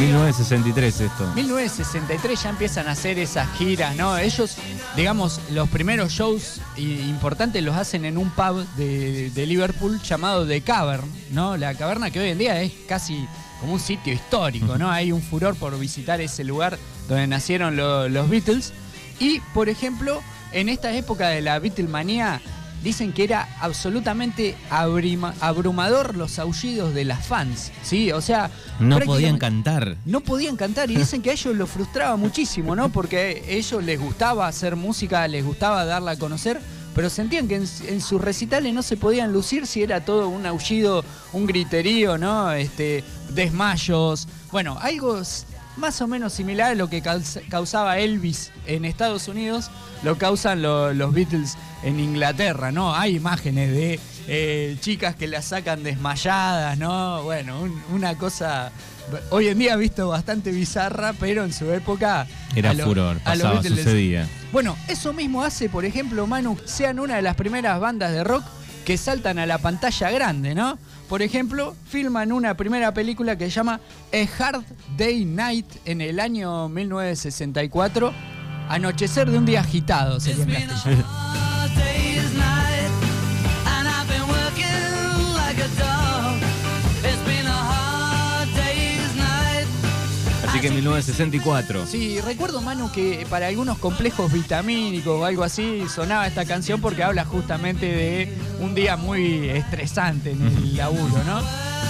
1963 0.00 1.00
esto. 1.00 1.32
1963 1.34 2.42
ya 2.42 2.50
empiezan 2.50 2.88
a 2.88 2.92
hacer 2.92 3.18
esas 3.18 3.48
giras, 3.56 3.96
¿no? 3.96 4.16
Ellos, 4.18 4.56
digamos, 4.94 5.40
los 5.50 5.68
primeros 5.68 6.12
shows 6.12 6.60
importantes 6.76 7.62
los 7.62 7.76
hacen 7.76 8.04
en 8.04 8.18
un 8.18 8.30
pub 8.30 8.66
de, 8.76 9.46
Liverpool 9.46 10.00
llamado 10.02 10.46
The 10.46 10.60
Cavern, 10.60 11.10
¿no? 11.30 11.56
La 11.56 11.74
caverna 11.74 12.10
que 12.10 12.20
hoy 12.20 12.30
en 12.30 12.38
día 12.38 12.60
es 12.60 12.72
casi 12.86 13.26
como 13.60 13.74
un 13.74 13.80
sitio 13.80 14.12
histórico, 14.12 14.76
¿no? 14.76 14.90
Hay 14.90 15.12
un 15.12 15.22
furor 15.22 15.56
por 15.56 15.78
visitar 15.78 16.20
ese 16.20 16.44
lugar 16.44 16.78
donde 17.08 17.26
nacieron 17.26 17.76
los 17.76 18.28
Beatles. 18.28 18.72
Y, 19.18 19.40
por 19.54 19.68
ejemplo, 19.68 20.20
en 20.52 20.68
esta 20.68 20.92
época 20.92 21.28
de 21.28 21.40
la 21.40 21.58
Beatlemanía, 21.58 22.42
dicen 22.82 23.12
que 23.12 23.24
era 23.24 23.48
absolutamente 23.60 24.54
abrumador 24.70 26.16
los 26.16 26.38
aullidos 26.38 26.94
de 26.94 27.04
las 27.04 27.26
fans, 27.26 27.72
¿sí? 27.82 28.12
O 28.12 28.20
sea... 28.20 28.50
No 28.78 29.00
podían 29.00 29.38
cantar. 29.38 29.96
No 30.04 30.20
podían 30.20 30.56
cantar 30.56 30.90
y 30.90 30.96
dicen 30.96 31.22
que 31.22 31.30
a 31.30 31.32
ellos 31.32 31.56
lo 31.56 31.66
frustraba 31.66 32.16
muchísimo, 32.16 32.76
¿no? 32.76 32.90
Porque 32.90 33.44
a 33.46 33.50
ellos 33.50 33.82
les 33.82 34.00
gustaba 34.00 34.46
hacer 34.46 34.76
música, 34.76 35.26
les 35.28 35.44
gustaba 35.44 35.84
darla 35.84 36.12
a 36.12 36.16
conocer, 36.16 36.60
pero 36.94 37.10
sentían 37.10 37.48
que 37.48 37.56
en, 37.56 38.00
sus 38.00 38.20
recitales 38.20 38.72
no 38.72 38.82
se 38.82 38.96
podían 38.96 39.32
lucir 39.32 39.66
si 39.66 39.82
era 39.82 40.04
todo 40.04 40.28
un 40.28 40.46
aullido, 40.46 41.04
un 41.32 41.46
griterío, 41.46 42.16
¿no? 42.16 42.52
Este, 42.52 43.04
desmayos. 43.30 44.26
Bueno, 44.50 44.78
algo 44.80 45.20
más 45.76 46.00
o 46.00 46.06
menos 46.06 46.32
similar 46.32 46.72
a 46.72 46.74
lo 46.74 46.88
que 46.88 47.02
causaba 47.02 47.98
Elvis 47.98 48.50
en 48.66 48.84
Estados 48.84 49.28
Unidos, 49.28 49.70
lo 50.02 50.18
causan 50.18 50.62
los 50.62 51.12
Beatles 51.12 51.56
en 51.82 52.00
Inglaterra, 52.00 52.72
¿no? 52.72 52.94
Hay 52.94 53.16
imágenes 53.16 53.70
de 53.70 54.00
eh, 54.28 54.76
chicas 54.80 55.14
que 55.16 55.26
las 55.26 55.46
sacan 55.46 55.82
desmayadas, 55.82 56.78
¿no? 56.78 57.22
Bueno, 57.22 57.68
una 57.92 58.16
cosa 58.16 58.72
hoy 59.30 59.48
en 59.48 59.58
día 59.58 59.76
visto 59.76 60.08
bastante 60.08 60.50
bizarra, 60.50 61.12
pero 61.12 61.44
en 61.44 61.52
su 61.52 61.70
época 61.70 62.26
era 62.54 62.74
furor, 62.74 63.18
pasaba, 63.20 63.62
sucedía. 63.62 64.26
Bueno, 64.52 64.76
eso 64.88 65.12
mismo 65.12 65.42
hace, 65.42 65.68
por 65.68 65.84
ejemplo, 65.84 66.26
Manu, 66.26 66.58
sean 66.64 66.98
una 66.98 67.16
de 67.16 67.22
las 67.22 67.36
primeras 67.36 67.78
bandas 67.80 68.12
de 68.12 68.24
rock 68.24 68.44
que 68.84 68.96
saltan 68.96 69.38
a 69.38 69.46
la 69.46 69.58
pantalla 69.58 70.10
grande, 70.10 70.54
¿no? 70.54 70.78
por 71.08 71.22
ejemplo, 71.22 71.74
filman 71.88 72.32
una 72.32 72.56
primera 72.56 72.92
película 72.92 73.36
que 73.36 73.44
se 73.44 73.50
llama 73.50 73.80
A 74.12 74.44
Hard 74.44 74.64
Day 74.96 75.24
Night 75.24 75.66
en 75.84 76.00
el 76.00 76.18
año 76.20 76.68
1964. 76.68 78.35
Anochecer 78.68 79.30
de 79.30 79.38
un 79.38 79.46
día 79.46 79.60
agitado 79.60 80.20
sería 80.20 80.42
en 80.44 80.68
castellano. 80.68 81.04
Así 90.48 90.60
que 90.60 90.68
en 90.68 90.74
1964. 90.76 91.86
Sí, 91.86 92.20
recuerdo, 92.22 92.62
Manu, 92.62 92.90
que 92.90 93.26
para 93.28 93.48
algunos 93.48 93.76
complejos 93.78 94.32
vitamínicos 94.32 95.20
o 95.20 95.24
algo 95.26 95.44
así 95.44 95.84
sonaba 95.94 96.26
esta 96.26 96.46
canción 96.46 96.80
porque 96.80 97.02
habla 97.02 97.26
justamente 97.26 97.86
de 97.86 98.32
un 98.60 98.74
día 98.74 98.96
muy 98.96 99.50
estresante 99.50 100.30
en 100.30 100.40
el 100.46 100.76
laburo, 100.76 101.22
¿no? 101.26 101.42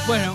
Bueno, 0.09 0.35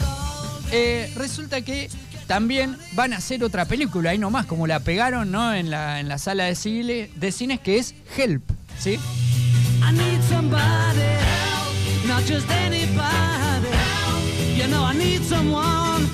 eh, 0.71 1.11
resulta 1.17 1.61
que 1.61 1.89
también 2.31 2.77
van 2.93 3.11
a 3.11 3.17
hacer 3.17 3.43
otra 3.43 3.65
película, 3.65 4.11
ahí 4.11 4.17
nomás, 4.17 4.45
como 4.45 4.65
la 4.65 4.79
pegaron, 4.79 5.31
¿no? 5.31 5.53
En 5.53 5.69
la, 5.69 5.99
en 5.99 6.07
la 6.07 6.17
sala 6.17 6.45
de, 6.45 6.55
cine, 6.55 7.09
de 7.13 7.29
cines, 7.29 7.59
que 7.59 7.77
es 7.77 7.93
Help, 8.15 8.41
¿sí? 8.79 8.91
I 8.91 9.91
need 9.91 10.21
somebody 10.29 11.01
help, 11.01 12.07
not 12.07 12.21
just 12.21 12.49
anybody. 12.49 13.67
You 14.55 14.67
know 14.69 14.89
I 14.89 14.95
need 14.95 15.23
someone 15.23 16.07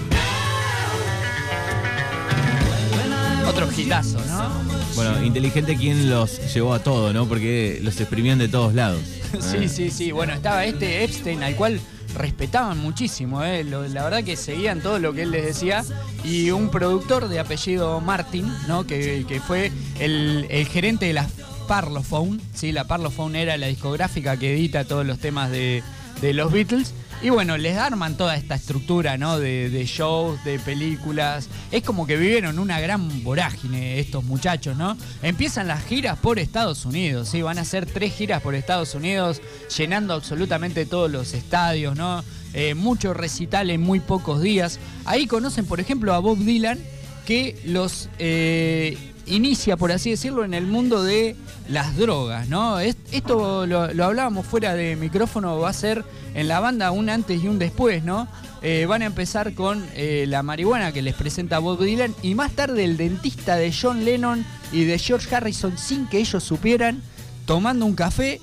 Otro 3.47 3.69
hitazo, 3.71 4.17
¿no? 4.25 4.49
Bueno, 4.95 5.23
inteligente 5.23 5.75
quien 5.75 6.09
los 6.09 6.51
llevó 6.51 6.73
a 6.73 6.79
todo, 6.79 7.13
¿no? 7.13 7.27
Porque 7.27 7.79
los 7.83 8.01
exprimían 8.01 8.39
de 8.39 8.47
todos 8.47 8.73
lados. 8.73 9.03
sí, 9.39 9.69
sí, 9.69 9.91
sí. 9.91 10.11
Bueno, 10.11 10.33
estaba 10.33 10.65
este 10.65 11.03
Epstein 11.03 11.43
al 11.43 11.55
cual 11.55 11.79
respetaban 12.17 12.77
muchísimo, 12.77 13.43
¿eh? 13.43 13.63
La 13.63 14.03
verdad 14.03 14.23
que 14.23 14.35
seguían 14.35 14.81
todo 14.81 14.99
lo 14.99 15.13
que 15.13 15.23
él 15.23 15.31
les 15.31 15.45
decía. 15.45 15.83
Y 16.23 16.51
un 16.51 16.69
productor 16.69 17.27
de 17.27 17.39
apellido 17.39 18.01
Martin, 18.01 18.51
¿no? 18.67 18.85
Que, 18.85 19.25
que 19.27 19.39
fue 19.39 19.71
el, 19.99 20.47
gerente 20.69 21.05
de 21.05 21.13
la 21.13 21.27
Parlophone, 21.67 22.39
¿sí? 22.53 22.71
La 22.71 22.85
Parlophone 22.85 23.41
era 23.41 23.57
la 23.57 23.67
discográfica 23.67 24.37
que 24.37 24.53
edita 24.53 24.85
todos 24.85 25.05
los 25.05 25.19
temas 25.19 25.51
de, 25.51 25.83
de 26.21 26.33
los 26.33 26.51
Beatles. 26.51 26.93
Y 27.19 27.31
bueno, 27.31 27.57
les 27.57 27.75
arman 27.77 28.15
toda 28.15 28.35
esta 28.35 28.53
estructura, 28.53 29.17
¿no? 29.17 29.39
De, 29.39 29.85
shows, 29.87 30.43
de 30.43 30.59
películas. 30.59 31.49
Es 31.71 31.81
como 31.81 32.05
que 32.05 32.15
vivieron 32.15 32.59
una 32.59 32.79
gran 32.79 33.23
vorágine 33.23 33.99
estos 33.99 34.23
muchachos, 34.23 34.77
¿no? 34.77 34.95
Empiezan 35.23 35.67
las 35.67 35.83
giras 35.83 36.19
por 36.19 36.37
Estados 36.37 36.85
Unidos, 36.85 37.29
¿sí? 37.29 37.41
Van 37.41 37.57
a 37.57 37.61
hacer 37.61 37.87
tres 37.87 38.13
giras 38.13 38.43
por 38.43 38.53
Estados 38.53 38.93
Unidos, 38.93 39.41
llenando 39.75 40.13
absolutamente 40.13 40.85
todos 40.85 41.09
los 41.09 41.33
estadios, 41.33 41.95
¿no? 41.95 42.23
Eh, 42.53 42.75
mucho 42.75 43.15
recital 43.15 43.71
en 43.71 43.81
muy 43.81 43.99
pocos 43.99 44.39
días. 44.39 44.79
Ahí 45.05 45.25
conocen, 45.25 45.65
por 45.65 45.79
ejemplo, 45.79 46.13
a 46.13 46.19
Bob 46.19 46.37
Dylan, 46.37 46.79
que 47.25 47.59
los 47.65 48.09
eh, 48.19 48.95
inicia, 49.27 49.77
por 49.77 49.91
así 49.91 50.11
decirlo, 50.11 50.43
en 50.43 50.53
el 50.53 50.65
mundo 50.67 51.03
de 51.03 51.35
las 51.69 51.95
drogas, 51.97 52.47
¿no? 52.49 52.79
Es- 52.79 52.95
Esto 53.11 53.65
lo, 53.65 53.93
lo 53.93 54.05
hablábamos 54.05 54.45
fuera 54.45 54.73
de 54.73 54.95
micrófono, 54.95 55.59
va 55.59 55.69
a 55.69 55.73
ser 55.73 56.03
en 56.33 56.47
la 56.47 56.59
banda 56.59 56.91
un 56.91 57.09
antes 57.09 57.43
y 57.43 57.47
un 57.47 57.59
después, 57.59 58.03
¿no? 58.03 58.27
Eh, 58.61 58.85
van 58.87 59.01
a 59.03 59.05
empezar 59.05 59.53
con 59.53 59.85
eh, 59.95 60.25
la 60.27 60.41
marihuana 60.43 60.91
que 60.91 61.01
les 61.01 61.13
presenta 61.13 61.59
Bob 61.59 61.79
Dylan 61.83 62.15
y 62.23 62.33
más 62.35 62.51
tarde 62.53 62.83
el 62.83 62.97
dentista 62.97 63.55
de 63.55 63.71
John 63.71 64.03
Lennon 64.03 64.43
y 64.71 64.83
de 64.85 64.97
George 64.97 65.33
Harrison 65.35 65.77
sin 65.77 66.07
que 66.07 66.17
ellos 66.19 66.43
supieran, 66.43 67.01
tomando 67.45 67.85
un 67.85 67.93
café, 67.95 68.41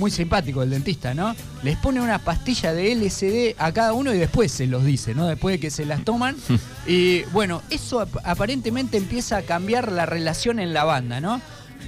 muy 0.00 0.10
simpático 0.10 0.62
el 0.64 0.70
dentista, 0.70 1.14
¿no? 1.14 1.36
Les 1.62 1.76
pone 1.76 2.00
una 2.00 2.18
pastilla 2.18 2.72
de 2.72 2.92
LSD 2.96 3.54
a 3.62 3.70
cada 3.70 3.92
uno 3.92 4.12
y 4.12 4.18
después 4.18 4.50
se 4.50 4.66
los 4.66 4.84
dice, 4.84 5.14
¿no? 5.14 5.26
Después 5.28 5.54
de 5.54 5.60
que 5.60 5.70
se 5.70 5.84
las 5.86 6.04
toman. 6.04 6.34
y 6.88 7.22
bueno, 7.32 7.62
eso 7.70 8.00
ap- 8.00 8.16
aparentemente 8.24 8.96
empieza 8.96 9.36
a 9.36 9.42
cambiar 9.42 9.92
la 9.92 10.06
relación 10.06 10.58
en 10.58 10.72
la 10.72 10.82
banda, 10.84 11.20
¿no? 11.20 11.40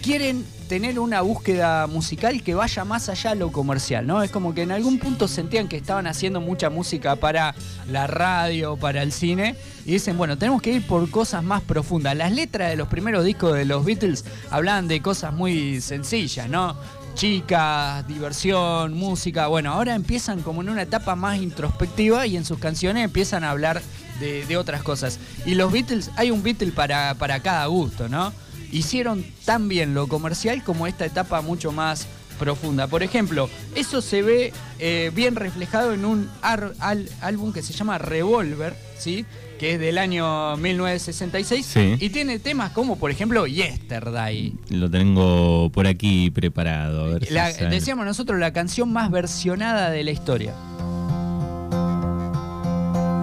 Quieren 0.03 0.45
tener 0.69 0.99
una 0.99 1.21
búsqueda 1.21 1.87
musical 1.87 2.43
que 2.43 2.55
vaya 2.55 2.85
más 2.85 3.09
allá 3.09 3.31
de 3.31 3.37
lo 3.37 3.53
comercial, 3.53 4.07
¿no? 4.07 4.23
Es 4.23 4.31
como 4.31 4.55
que 4.55 4.63
en 4.63 4.73
algún 4.73 4.99
punto 4.99 5.29
sentían 5.29 5.69
que 5.69 5.77
estaban 5.77 6.07
haciendo 6.07 6.41
mucha 6.41 6.71
música 6.71 7.15
para 7.17 7.55
la 7.91 8.07
radio, 8.07 8.77
para 8.77 9.03
el 9.03 9.13
cine, 9.13 9.55
y 9.85 9.93
dicen, 9.93 10.17
bueno, 10.17 10.39
tenemos 10.39 10.61
que 10.63 10.73
ir 10.73 10.87
por 10.87 11.09
cosas 11.11 11.45
más 11.45 11.61
profundas. 11.63 12.17
Las 12.17 12.33
letras 12.33 12.71
de 12.71 12.77
los 12.77 12.89
primeros 12.89 13.25
discos 13.25 13.55
de 13.55 13.65
los 13.67 13.85
Beatles 13.85 14.25
hablaban 14.51 14.89
de 14.89 15.01
cosas 15.03 15.33
muy 15.35 15.81
sencillas, 15.83 16.49
¿no? 16.49 16.75
Chicas, 17.15 18.07
diversión, 18.09 18.95
música. 18.95 19.47
Bueno, 19.47 19.73
ahora 19.73 19.95
empiezan 19.95 20.43
como 20.43 20.63
en 20.63 20.71
una 20.71 20.83
etapa 20.83 21.15
más 21.15 21.39
introspectiva 21.41 22.27
y 22.27 22.37
en 22.37 22.45
sus 22.45 22.59
canciones 22.59 23.05
empiezan 23.05 23.45
a 23.45 23.51
hablar 23.51 23.83
de, 24.21 24.57
otras 24.57 24.83
cosas. 24.83 25.19
Y 25.45 25.55
los 25.57 25.73
Beatles, 25.73 26.11
hay 26.17 26.31
un 26.31 26.43
Beatle 26.43 26.71
para, 26.73 27.15
para 27.15 27.41
cada 27.41 27.67
gusto, 27.67 28.09
¿no? 28.09 28.33
Hicieron 28.71 29.25
tan 29.45 29.69
bien 29.69 29.95
lo 29.95 30.07
comercial 30.09 30.63
como 30.63 30.87
esta 30.87 31.05
etapa 31.05 31.41
mucho 31.43 31.73
más 31.73 32.07
profunda. 32.39 32.87
Por 32.87 33.03
ejemplo, 33.03 33.51
eso 33.75 34.01
se 34.01 34.23
ve 34.23 34.53
eh, 34.79 35.11
bien 35.15 35.35
reflejado 35.37 35.93
en 35.93 36.05
un 36.05 36.31
ar- 36.41 36.73
al- 36.79 37.09
álbum 37.21 37.53
que 37.53 37.63
se 37.63 37.73
llama 37.73 37.99
Revolver, 37.99 38.75
¿sí? 38.99 39.27
Que 39.63 39.75
es 39.75 39.79
del 39.79 39.97
año 39.99 40.57
1966 40.57 41.65
Sí. 41.65 41.95
y 42.05 42.11
tiene 42.11 42.41
temas 42.41 42.73
como 42.73 42.97
por 42.97 43.13
ejemplo 43.13 43.47
Yesterday. 43.47 44.55
Lo 44.71 44.91
tengo 44.91 45.71
por 45.71 45.87
aquí 45.87 46.33
preparado. 46.33 47.05
A 47.05 47.09
ver 47.11 47.27
si 47.27 47.33
La- 47.33 47.53
sale. 47.53 47.71
decíamos 47.71 48.05
nosotros 48.05 48.41
la 48.41 48.53
canción 48.53 48.93
más 48.93 49.09
versionada 49.13 49.91
de 49.91 50.03
la 50.03 50.11
historia. 50.11 50.53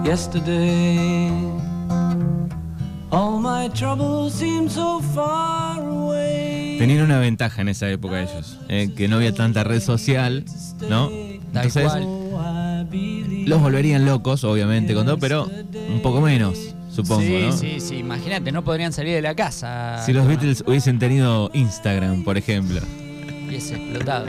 Yesterday, 0.02 1.30
all 3.10 3.38
my 3.38 3.68
troubles 3.74 4.32
seem 4.32 4.70
so 4.70 5.00
far 5.14 5.78
away. 5.82 6.78
Tenían 6.78 7.02
una 7.04 7.18
ventaja 7.18 7.60
en 7.60 7.68
esa 7.68 7.86
época 7.90 8.22
ellos, 8.22 8.58
eh, 8.70 8.88
que 8.96 9.08
no 9.08 9.16
había 9.16 9.34
tanta 9.34 9.62
red 9.62 9.80
social, 9.82 10.46
¿no? 10.88 11.10
Entonces 11.10 11.84
los 13.46 13.60
volverían 13.60 14.04
locos, 14.06 14.42
obviamente, 14.44 14.94
con 14.94 15.04
todo, 15.04 15.18
pero 15.18 15.50
un 15.92 16.02
poco 16.02 16.20
menos, 16.20 16.58
supongo, 16.90 17.20
sí, 17.22 17.42
¿no? 17.42 17.52
sí, 17.52 17.80
sí. 17.80 17.96
Imagínate, 17.96 18.52
no 18.52 18.64
podrían 18.64 18.92
salir 18.92 19.14
de 19.14 19.22
la 19.22 19.34
casa. 19.34 20.02
Si 20.04 20.12
los 20.12 20.26
Beatles 20.26 20.64
hubiesen 20.66 20.98
tenido 20.98 21.50
Instagram, 21.52 22.24
por 22.24 22.36
ejemplo. 22.36 22.80
Hubiese 23.46 23.76
explotado. 23.76 24.26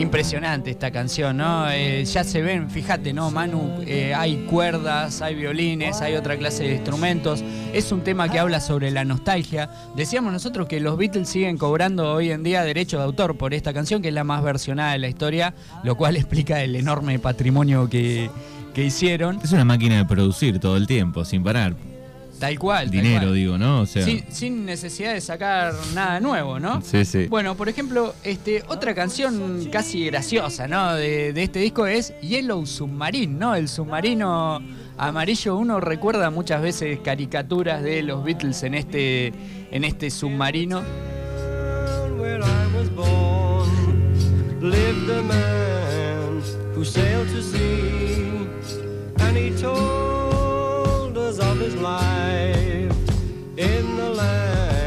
Impresionante 0.00 0.70
esta 0.70 0.90
canción, 0.90 1.36
¿no? 1.36 1.70
Eh, 1.70 2.06
ya 2.06 2.24
se 2.24 2.40
ven, 2.40 2.70
fíjate, 2.70 3.12
¿no, 3.12 3.30
Manu? 3.30 3.82
Eh, 3.86 4.14
hay 4.14 4.46
cuerdas, 4.48 5.20
hay 5.20 5.34
violines, 5.34 6.00
hay 6.00 6.14
otra 6.14 6.38
clase 6.38 6.64
de 6.64 6.76
instrumentos. 6.76 7.44
Es 7.74 7.92
un 7.92 8.00
tema 8.00 8.30
que 8.30 8.38
habla 8.38 8.60
sobre 8.60 8.90
la 8.90 9.04
nostalgia. 9.04 9.68
Decíamos 9.94 10.32
nosotros 10.32 10.68
que 10.68 10.80
los 10.80 10.96
Beatles 10.96 11.28
siguen 11.28 11.58
cobrando 11.58 12.14
hoy 12.14 12.30
en 12.30 12.42
día 12.42 12.64
derecho 12.64 12.96
de 12.96 13.04
autor 13.04 13.36
por 13.36 13.52
esta 13.52 13.74
canción, 13.74 14.00
que 14.00 14.08
es 14.08 14.14
la 14.14 14.24
más 14.24 14.42
versionada 14.42 14.92
de 14.92 15.00
la 15.00 15.08
historia, 15.08 15.52
lo 15.84 15.96
cual 15.96 16.16
explica 16.16 16.62
el 16.62 16.76
enorme 16.76 17.18
patrimonio 17.18 17.90
que, 17.90 18.30
que 18.72 18.84
hicieron. 18.86 19.38
Es 19.44 19.52
una 19.52 19.66
máquina 19.66 19.98
de 19.98 20.06
producir 20.06 20.58
todo 20.60 20.78
el 20.78 20.86
tiempo, 20.86 21.26
sin 21.26 21.44
parar. 21.44 21.89
Tal 22.40 22.58
cual. 22.58 22.84
tal 22.86 22.90
Dinero, 22.90 23.20
cual. 23.26 23.34
digo, 23.34 23.58
¿no? 23.58 23.82
O 23.82 23.86
sea, 23.86 24.04
Sin, 24.04 24.24
sin 24.32 24.64
necesidad 24.64 25.12
de 25.14 25.20
sacar 25.20 25.74
nada 25.94 26.18
nuevo, 26.18 26.58
¿no? 26.58 26.80
sí, 26.82 27.04
sí. 27.04 27.26
Bueno, 27.28 27.54
por 27.54 27.68
ejemplo, 27.68 28.14
este, 28.24 28.64
otra 28.68 28.94
canción 28.94 29.68
casi 29.70 30.06
graciosa, 30.06 30.66
¿no? 30.66 30.94
De, 30.94 31.32
de 31.32 31.42
este 31.42 31.58
disco 31.60 31.86
es 31.86 32.12
Yellow 32.20 32.66
Submarine, 32.66 33.38
¿no? 33.38 33.54
El 33.54 33.68
submarino 33.68 34.60
amarillo. 34.98 35.56
Uno 35.56 35.80
recuerda 35.80 36.30
muchas 36.30 36.62
veces 36.62 36.98
caricaturas 37.00 37.82
de 37.82 38.02
los 38.02 38.24
Beatles 38.24 38.62
en 38.62 38.74
este, 38.74 39.32
en 39.70 39.84
este 39.84 40.10
submarino. 40.10 40.82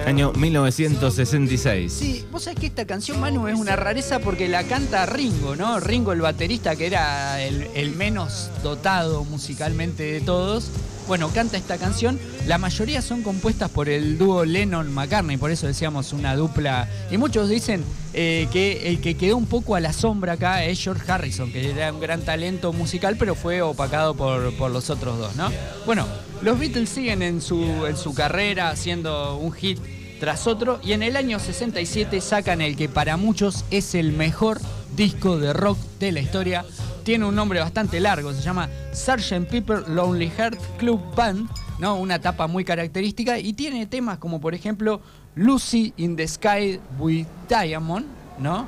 Año 0.06 0.32
1966. 0.34 1.92
Sí, 1.92 2.26
vos 2.32 2.44
sabés 2.44 2.60
que 2.60 2.68
esta 2.68 2.86
canción, 2.86 3.20
Manu, 3.20 3.48
es 3.48 3.58
una 3.58 3.76
rareza 3.76 4.20
porque 4.20 4.48
la 4.48 4.64
canta 4.64 5.06
Ringo, 5.08 5.56
¿no? 5.56 5.80
Ringo, 5.80 6.12
el 6.12 6.22
baterista, 6.22 6.76
que 6.76 6.86
era 6.86 7.42
el, 7.42 7.68
el 7.74 7.96
menos 7.96 8.52
dotado 8.62 9.24
musicalmente 9.24 10.04
de 10.04 10.22
todos. 10.22 10.70
Bueno, 11.08 11.30
canta 11.30 11.58
esta 11.58 11.78
canción. 11.78 12.20
La 12.48 12.58
mayoría 12.58 13.02
son 13.02 13.24
compuestas 13.24 13.70
por 13.70 13.90
el 13.90 14.18
dúo 14.18 14.46
Lennon-McCartney, 14.46 15.38
por 15.38 15.52
eso 15.52 15.68
decíamos 15.68 16.14
una 16.14 16.36
dupla. 16.36 16.88
Y 17.10 17.18
muchos 17.18 17.50
dicen 17.50 17.84
eh, 18.14 18.48
que 18.52 18.90
el 18.90 19.02
que 19.02 19.16
quedó 19.16 19.36
un 19.36 19.48
poco 19.48 19.76
a 19.76 19.80
la 19.80 19.94
sombra 19.94 20.34
acá 20.34 20.64
es 20.64 20.80
George 20.80 21.12
Harrison, 21.12 21.52
que 21.52 21.72
era 21.72 21.92
un 21.92 22.00
gran 22.00 22.22
talento 22.22 22.72
musical, 22.72 23.16
pero 23.18 23.36
fue 23.36 23.62
opacado 23.62 24.16
por, 24.16 24.54
por 24.58 24.72
los 24.72 24.90
otros 24.90 25.18
dos, 25.18 25.36
¿no? 25.36 25.50
Bueno, 25.86 26.08
los 26.44 26.60
Beatles 26.60 26.90
siguen 26.90 27.22
en 27.22 27.42
su, 27.42 27.86
en 27.86 27.96
su 27.96 28.14
carrera 28.14 28.70
haciendo 28.70 29.38
un 29.38 29.54
hit 29.54 29.80
tras 30.20 30.46
otro 30.46 30.80
y 30.84 30.92
en 30.92 31.02
el 31.02 31.16
año 31.16 31.40
67 31.40 32.20
sacan 32.20 32.62
el 32.62 32.76
que 32.76 32.90
para 32.90 33.16
muchos 33.16 33.64
es 33.72 33.96
el 33.96 34.12
mejor 34.12 34.60
disco 34.96 35.38
de 35.38 35.54
rock 35.54 35.78
de 36.00 36.12
la 36.12 36.20
historia. 36.20 36.66
Tiene 37.04 37.26
un 37.26 37.36
nombre 37.36 37.62
bastante 37.62 38.00
largo, 38.02 38.34
se 38.34 38.42
llama 38.42 38.70
Sgt. 38.94 39.50
Pepper 39.50 39.88
Lonely 39.88 40.30
Heart 40.30 40.60
Club 40.78 41.02
Band, 41.16 41.50
¿no? 41.80 41.96
Una 41.96 42.20
tapa 42.20 42.48
muy 42.48 42.66
característica 42.66 43.40
y 43.40 43.54
tiene 43.54 43.86
temas 43.86 44.18
como 44.18 44.42
por 44.42 44.54
ejemplo 44.54 45.02
Lucy 45.36 45.94
in 45.96 46.18
the 46.18 46.28
Sky 46.28 46.80
with 47.00 47.26
Diamond, 47.48 48.06
¿no? 48.38 48.68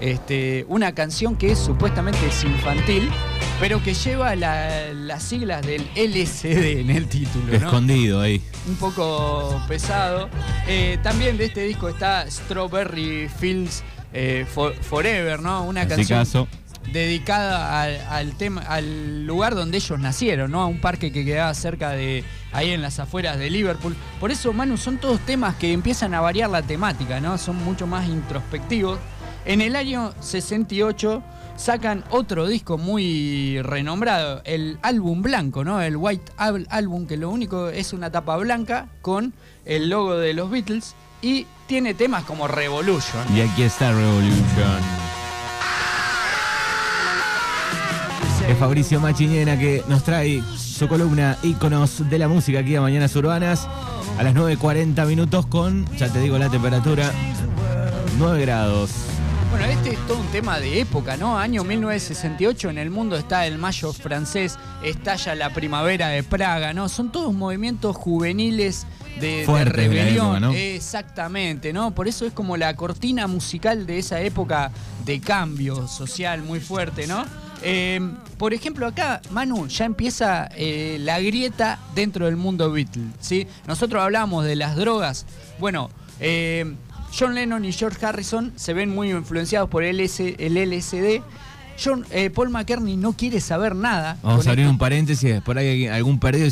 Este, 0.00 0.64
una 0.68 0.92
canción 0.94 1.36
que 1.36 1.54
supuestamente 1.54 2.18
es 2.26 2.42
infantil, 2.44 3.10
pero 3.60 3.82
que 3.82 3.92
lleva 3.92 4.34
la- 4.34 4.92
las 4.94 5.22
siglas 5.22 5.64
del 5.66 5.86
LCD 5.94 6.80
en 6.80 6.90
el 6.90 7.06
título, 7.06 7.46
¿no? 7.58 7.66
Escondido 7.66 8.20
ahí. 8.22 8.40
un 8.66 8.76
poco 8.76 9.60
pesado. 9.68 10.28
Eh, 10.66 10.98
también 11.02 11.36
de 11.36 11.46
este 11.46 11.64
disco 11.64 11.88
está 11.88 12.24
Strawberry 12.30 13.28
Fields 13.28 13.82
eh, 14.12 14.46
For- 14.52 14.74
Forever, 14.74 15.40
¿no? 15.40 15.64
Una 15.64 15.86
canción 15.86 16.18
caso. 16.20 16.48
dedicada 16.92 17.82
al, 17.82 18.00
al 18.08 18.32
tema, 18.36 18.62
al 18.62 19.26
lugar 19.26 19.54
donde 19.54 19.76
ellos 19.78 19.98
nacieron, 20.00 20.50
¿no? 20.50 20.62
A 20.62 20.66
un 20.66 20.80
parque 20.80 21.12
que 21.12 21.24
quedaba 21.24 21.52
cerca 21.54 21.90
de 21.90 22.24
ahí 22.52 22.70
en 22.70 22.82
las 22.82 22.98
afueras 22.98 23.38
de 23.38 23.50
Liverpool. 23.50 23.94
Por 24.18 24.30
eso, 24.30 24.52
Manu, 24.52 24.76
son 24.78 24.98
todos 24.98 25.20
temas 25.20 25.54
que 25.56 25.72
empiezan 25.72 26.14
a 26.14 26.20
variar 26.20 26.50
la 26.50 26.62
temática, 26.62 27.20
¿no? 27.20 27.36
Son 27.38 27.56
mucho 27.56 27.86
más 27.86 28.08
introspectivos. 28.08 28.98
En 29.44 29.60
el 29.60 29.74
año 29.76 30.12
68 30.20 31.22
sacan 31.56 32.04
otro 32.10 32.46
disco 32.46 32.78
muy 32.78 33.60
renombrado, 33.62 34.42
el 34.44 34.78
álbum 34.82 35.22
blanco, 35.22 35.64
¿no? 35.64 35.80
El 35.82 35.96
White 35.96 36.32
Al- 36.36 36.66
Album, 36.70 37.06
que 37.06 37.16
lo 37.16 37.30
único 37.30 37.68
es 37.68 37.92
una 37.92 38.10
tapa 38.10 38.36
blanca 38.36 38.86
con 39.02 39.32
el 39.64 39.88
logo 39.90 40.16
de 40.16 40.34
los 40.34 40.50
Beatles 40.50 40.94
y 41.22 41.46
tiene 41.66 41.94
temas 41.94 42.24
como 42.24 42.48
Revolution. 42.48 43.22
Y 43.34 43.40
aquí 43.40 43.62
está 43.62 43.90
Revolution. 43.92 45.00
Es 48.48 48.58
Fabricio 48.58 49.00
Machiñena 49.00 49.58
que 49.58 49.82
nos 49.88 50.02
trae 50.02 50.42
su 50.56 50.88
columna 50.88 51.36
Íconos 51.42 52.08
de 52.10 52.18
la 52.18 52.26
música 52.26 52.60
aquí 52.60 52.74
a 52.74 52.80
Mañanas 52.80 53.14
Urbanas 53.14 53.68
a 54.18 54.22
las 54.22 54.34
9.40 54.34 55.06
minutos 55.06 55.46
con, 55.46 55.86
ya 55.96 56.08
te 56.12 56.20
digo 56.20 56.36
la 56.36 56.48
temperatura, 56.50 57.12
9 58.18 58.40
grados. 58.42 58.90
Bueno, 59.50 59.64
este 59.66 59.94
es 59.94 60.06
todo 60.06 60.18
un 60.20 60.26
tema 60.28 60.60
de 60.60 60.80
época, 60.80 61.16
¿no? 61.16 61.36
Año 61.36 61.64
1968, 61.64 62.70
en 62.70 62.78
el 62.78 62.90
mundo 62.90 63.16
está 63.16 63.46
el 63.46 63.58
mayo 63.58 63.92
francés, 63.92 64.56
estalla 64.84 65.34
la 65.34 65.52
primavera 65.52 66.08
de 66.08 66.22
Praga, 66.22 66.72
¿no? 66.72 66.88
Son 66.88 67.10
todos 67.10 67.34
movimientos 67.34 67.96
juveniles 67.96 68.86
de, 69.20 69.44
de 69.44 69.64
rebelión. 69.64 70.36
época, 70.36 70.40
¿no? 70.40 70.52
Exactamente, 70.52 71.72
¿no? 71.72 71.92
Por 71.94 72.06
eso 72.06 72.26
es 72.26 72.32
como 72.32 72.56
la 72.56 72.76
cortina 72.76 73.26
musical 73.26 73.86
de 73.86 73.98
esa 73.98 74.20
época 74.20 74.70
de 75.04 75.20
cambio 75.20 75.88
social 75.88 76.42
muy 76.42 76.60
fuerte, 76.60 77.08
¿no? 77.08 77.24
Eh, 77.62 78.00
por 78.38 78.54
ejemplo, 78.54 78.86
acá, 78.86 79.20
Manu, 79.30 79.66
ya 79.66 79.84
empieza 79.84 80.48
eh, 80.54 80.98
la 81.00 81.20
grieta 81.20 81.78
dentro 81.94 82.26
del 82.26 82.36
mundo 82.36 82.70
Beatle, 82.70 83.02
¿sí? 83.20 83.46
Nosotros 83.66 84.00
hablamos 84.02 84.44
de 84.44 84.56
las 84.56 84.76
drogas. 84.76 85.26
Bueno, 85.58 85.90
eh, 86.20 86.72
John 87.16 87.34
Lennon 87.34 87.64
y 87.64 87.72
George 87.72 88.04
Harrison 88.04 88.52
se 88.56 88.72
ven 88.72 88.94
muy 88.94 89.10
influenciados 89.10 89.68
por 89.68 89.82
el, 89.82 89.98
LSD. 89.98 91.22
John, 91.82 92.04
eh, 92.10 92.28
Paul 92.28 92.50
McCartney 92.50 92.96
no 92.96 93.14
quiere 93.14 93.40
saber 93.40 93.74
nada. 93.74 94.18
Vamos 94.22 94.46
a 94.46 94.50
abrir 94.50 94.64
esto. 94.64 94.72
un 94.72 94.78
paréntesis, 94.78 95.40
por 95.40 95.56
ahí 95.56 95.86
algún 95.86 96.20
perdido 96.20 96.50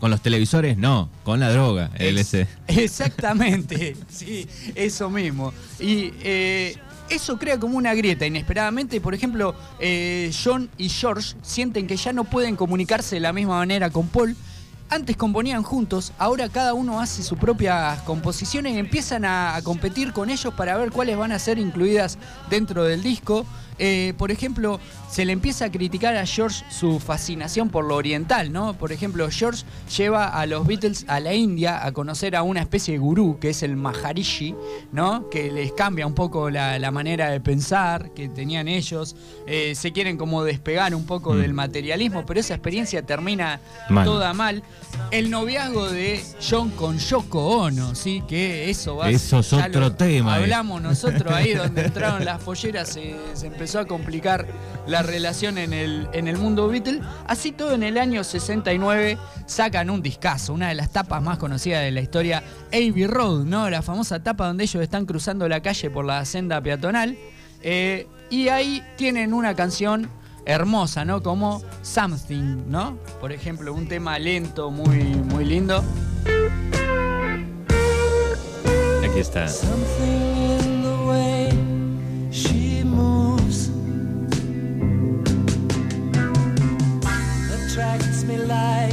con 0.00 0.10
los 0.10 0.22
televisores, 0.22 0.78
no, 0.78 1.10
con 1.24 1.40
la 1.40 1.50
droga, 1.50 1.90
el. 1.96 2.18
Exactamente, 2.66 3.96
sí, 4.08 4.48
eso 4.74 5.10
mismo. 5.10 5.52
Y 5.78 6.12
eh, 6.22 6.76
eso 7.10 7.38
crea 7.38 7.58
como 7.58 7.76
una 7.76 7.94
grieta 7.94 8.26
inesperadamente. 8.26 9.00
Por 9.00 9.14
ejemplo, 9.14 9.54
eh, 9.78 10.32
John 10.44 10.68
y 10.78 10.88
George 10.88 11.34
sienten 11.42 11.86
que 11.86 11.96
ya 11.96 12.12
no 12.12 12.24
pueden 12.24 12.56
comunicarse 12.56 13.16
de 13.16 13.20
la 13.20 13.32
misma 13.32 13.58
manera 13.58 13.90
con 13.90 14.08
Paul. 14.08 14.36
Antes 14.88 15.16
componían 15.16 15.64
juntos, 15.64 16.12
ahora 16.16 16.48
cada 16.48 16.72
uno 16.72 17.00
hace 17.00 17.22
sus 17.24 17.36
propias 17.38 18.00
composiciones 18.02 18.74
y 18.74 18.78
empiezan 18.78 19.24
a, 19.24 19.56
a 19.56 19.62
competir 19.62 20.12
con 20.12 20.30
ellos 20.30 20.54
para 20.54 20.76
ver 20.76 20.92
cuáles 20.92 21.16
van 21.18 21.32
a 21.32 21.38
ser 21.40 21.58
incluidas 21.58 22.18
dentro 22.50 22.84
del 22.84 23.02
disco. 23.02 23.44
Eh, 23.78 24.14
por 24.16 24.30
ejemplo, 24.30 24.80
se 25.10 25.26
le 25.26 25.32
empieza 25.32 25.66
a 25.66 25.70
criticar 25.70 26.16
a 26.16 26.24
George 26.24 26.64
su 26.70 26.98
fascinación 26.98 27.68
por 27.68 27.84
lo 27.84 27.96
oriental, 27.96 28.50
¿no? 28.50 28.72
Por 28.72 28.90
ejemplo, 28.90 29.28
George 29.30 29.64
lleva 29.94 30.28
a 30.28 30.46
los 30.46 30.66
Beatles 30.66 31.04
a 31.08 31.20
la 31.20 31.34
India 31.34 31.84
a 31.84 31.92
conocer 31.92 32.36
a 32.36 32.42
una 32.42 32.60
especie 32.60 32.92
de 32.94 32.98
gurú, 32.98 33.38
que 33.38 33.50
es 33.50 33.62
el 33.62 33.76
Maharishi, 33.76 34.54
¿no? 34.92 35.28
Que 35.28 35.52
les 35.52 35.72
cambia 35.72 36.06
un 36.06 36.14
poco 36.14 36.48
la, 36.48 36.78
la 36.78 36.90
manera 36.90 37.28
de 37.28 37.38
pensar 37.40 38.14
que 38.14 38.30
tenían 38.30 38.66
ellos. 38.66 39.14
Eh, 39.46 39.74
se 39.74 39.92
quieren 39.92 40.16
como 40.16 40.42
despegar 40.42 40.94
un 40.94 41.04
poco 41.04 41.34
Mm. 41.34 41.38
del 41.40 41.52
materialismo, 41.52 42.24
pero 42.24 42.40
esa 42.40 42.54
experiencia 42.54 43.02
termina 43.04 43.60
Mal. 43.90 44.06
toda 44.06 44.32
mal. 44.32 44.62
El 45.10 45.30
noviazgo 45.30 45.88
de 45.88 46.24
John 46.40 46.70
con 46.70 46.98
Yoko 46.98 47.64
Ono, 47.64 47.94
¿sí? 47.94 48.22
Que 48.26 48.68
eso 48.70 48.96
va 48.96 49.10
Eso 49.10 49.38
es 49.38 49.52
otro 49.52 49.92
tema, 49.92 50.38
eh. 50.38 50.42
Hablamos 50.42 50.82
nosotros 50.82 51.32
ahí 51.32 51.54
donde 51.54 51.84
entraron 51.84 52.24
las 52.24 52.42
folleras, 52.42 52.88
se, 52.88 53.14
se 53.34 53.46
empezó 53.46 53.78
a 53.78 53.86
complicar 53.86 54.46
la 54.86 55.02
relación 55.02 55.58
en 55.58 55.72
el, 55.72 56.08
en 56.12 56.28
el 56.28 56.38
mundo 56.38 56.68
Beatle. 56.68 57.00
Así 57.26 57.52
todo 57.52 57.74
en 57.74 57.82
el 57.82 57.98
año 57.98 58.24
69 58.24 59.18
sacan 59.46 59.90
un 59.90 60.02
discazo, 60.02 60.52
una 60.52 60.68
de 60.68 60.74
las 60.74 60.90
tapas 60.90 61.22
más 61.22 61.38
conocidas 61.38 61.82
de 61.82 61.92
la 61.92 62.00
historia, 62.00 62.42
Abbey 62.68 63.06
Road, 63.06 63.44
¿no? 63.44 63.70
La 63.70 63.82
famosa 63.82 64.22
tapa 64.22 64.46
donde 64.46 64.64
ellos 64.64 64.82
están 64.82 65.06
cruzando 65.06 65.48
la 65.48 65.60
calle 65.60 65.88
por 65.90 66.04
la 66.04 66.24
senda 66.24 66.60
peatonal. 66.60 67.16
Eh, 67.62 68.06
y 68.28 68.48
ahí 68.48 68.82
tienen 68.96 69.32
una 69.32 69.54
canción 69.54 70.10
hermosa, 70.46 71.04
¿no? 71.04 71.22
Como 71.22 71.62
Something, 71.82 72.64
¿no? 72.68 72.96
Por 73.20 73.32
ejemplo, 73.32 73.74
un 73.74 73.88
tema 73.88 74.18
lento, 74.18 74.70
muy, 74.70 75.02
muy 75.04 75.44
lindo. 75.44 75.84
Aquí 79.04 79.20
está. 79.20 79.48
Something 79.48 80.36
in 80.60 80.82
the 80.82 80.96
way 81.06 81.50
she 82.30 82.82
moves 82.84 83.70
attracts 87.52 88.24
me 88.24 88.38
like 88.38 88.85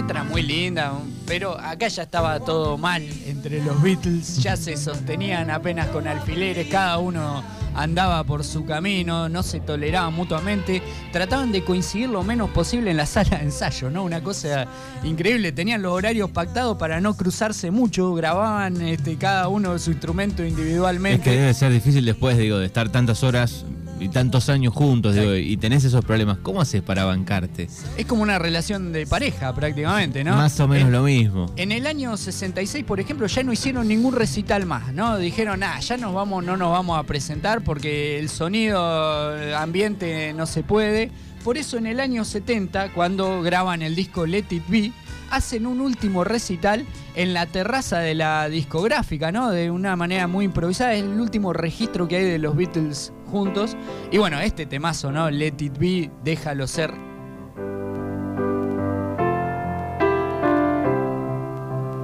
letra 0.00 0.24
muy 0.24 0.42
linda, 0.42 0.94
pero 1.26 1.60
acá 1.60 1.88
ya 1.88 2.04
estaba 2.04 2.40
todo 2.40 2.78
mal 2.78 3.02
entre 3.26 3.62
los 3.62 3.82
Beatles, 3.82 4.38
ya 4.42 4.56
se 4.56 4.74
sostenían 4.78 5.50
apenas 5.50 5.88
con 5.88 6.08
alfileres, 6.08 6.68
cada 6.68 6.96
uno 6.96 7.44
andaba 7.74 8.24
por 8.24 8.42
su 8.42 8.64
camino, 8.64 9.28
no 9.28 9.42
se 9.42 9.60
toleraban 9.60 10.14
mutuamente, 10.14 10.82
trataban 11.12 11.52
de 11.52 11.62
coincidir 11.64 12.08
lo 12.08 12.22
menos 12.22 12.48
posible 12.50 12.90
en 12.92 12.96
la 12.96 13.04
sala 13.04 13.36
de 13.38 13.44
ensayo, 13.44 13.90
¿no? 13.90 14.02
Una 14.02 14.22
cosa 14.22 14.66
increíble, 15.04 15.52
tenían 15.52 15.82
los 15.82 15.92
horarios 15.92 16.30
pactados 16.30 16.78
para 16.78 16.98
no 17.02 17.14
cruzarse 17.14 17.70
mucho, 17.70 18.14
grababan 18.14 18.80
este, 18.80 19.16
cada 19.16 19.48
uno 19.48 19.78
su 19.78 19.90
instrumento 19.90 20.42
Es 20.42 20.50
individualmente. 20.50 21.22
que 21.22 21.36
debe 21.36 21.52
ser 21.54 21.72
difícil 21.72 22.06
después, 22.06 22.38
digo, 22.38 22.56
de 22.58 22.66
estar 22.66 22.88
tantas 22.88 23.22
horas 23.22 23.66
y 24.00 24.08
tantos 24.08 24.48
años 24.48 24.74
juntos, 24.74 25.14
digo, 25.14 25.34
y 25.34 25.56
tenés 25.58 25.84
esos 25.84 26.04
problemas. 26.04 26.38
¿Cómo 26.38 26.60
haces 26.60 26.82
para 26.82 27.04
bancarte? 27.04 27.68
Es 27.96 28.06
como 28.06 28.22
una 28.22 28.38
relación 28.38 28.92
de 28.92 29.06
pareja 29.06 29.54
prácticamente, 29.54 30.24
¿no? 30.24 30.36
Más 30.36 30.58
o 30.58 30.66
menos 30.66 30.88
Eh, 30.88 30.92
lo 30.92 31.02
mismo. 31.02 31.52
En 31.56 31.70
el 31.70 31.86
año 31.86 32.16
66, 32.16 32.84
por 32.84 32.98
ejemplo, 32.98 33.26
ya 33.26 33.42
no 33.42 33.52
hicieron 33.52 33.86
ningún 33.88 34.14
recital 34.14 34.64
más, 34.66 34.92
¿no? 34.94 35.18
Dijeron, 35.18 35.62
ah, 35.62 35.78
ya 35.80 35.96
nos 35.98 36.14
vamos, 36.14 36.42
no 36.44 36.56
nos 36.56 36.72
vamos 36.72 36.98
a 36.98 37.02
presentar 37.04 37.62
porque 37.62 38.18
el 38.18 38.28
sonido 38.28 39.36
el 39.38 39.54
ambiente 39.54 40.32
no 40.32 40.46
se 40.46 40.62
puede. 40.62 41.10
Por 41.44 41.56
eso 41.56 41.76
en 41.78 41.86
el 41.86 42.00
año 42.00 42.24
70, 42.24 42.92
cuando 42.92 43.42
graban 43.42 43.82
el 43.82 43.94
disco 43.94 44.26
Let 44.26 44.46
It 44.50 44.64
Be, 44.68 44.92
hacen 45.30 45.66
un 45.66 45.80
último 45.80 46.24
recital 46.24 46.84
en 47.14 47.32
la 47.34 47.46
terraza 47.46 47.98
de 47.98 48.14
la 48.14 48.48
discográfica, 48.48 49.32
¿no? 49.32 49.50
De 49.50 49.70
una 49.70 49.96
manera 49.96 50.26
muy 50.26 50.44
improvisada. 50.44 50.94
Es 50.94 51.02
el 51.02 51.20
último 51.20 51.52
registro 51.52 52.08
que 52.08 52.16
hay 52.16 52.24
de 52.24 52.38
los 52.38 52.56
Beatles 52.56 53.12
juntos. 53.30 53.76
Y 54.10 54.18
bueno, 54.18 54.40
este 54.40 54.66
temazo, 54.66 55.10
¿no? 55.12 55.30
Let 55.30 55.54
It 55.60 55.78
Be, 55.78 56.10
déjalo 56.24 56.66
ser. 56.66 56.92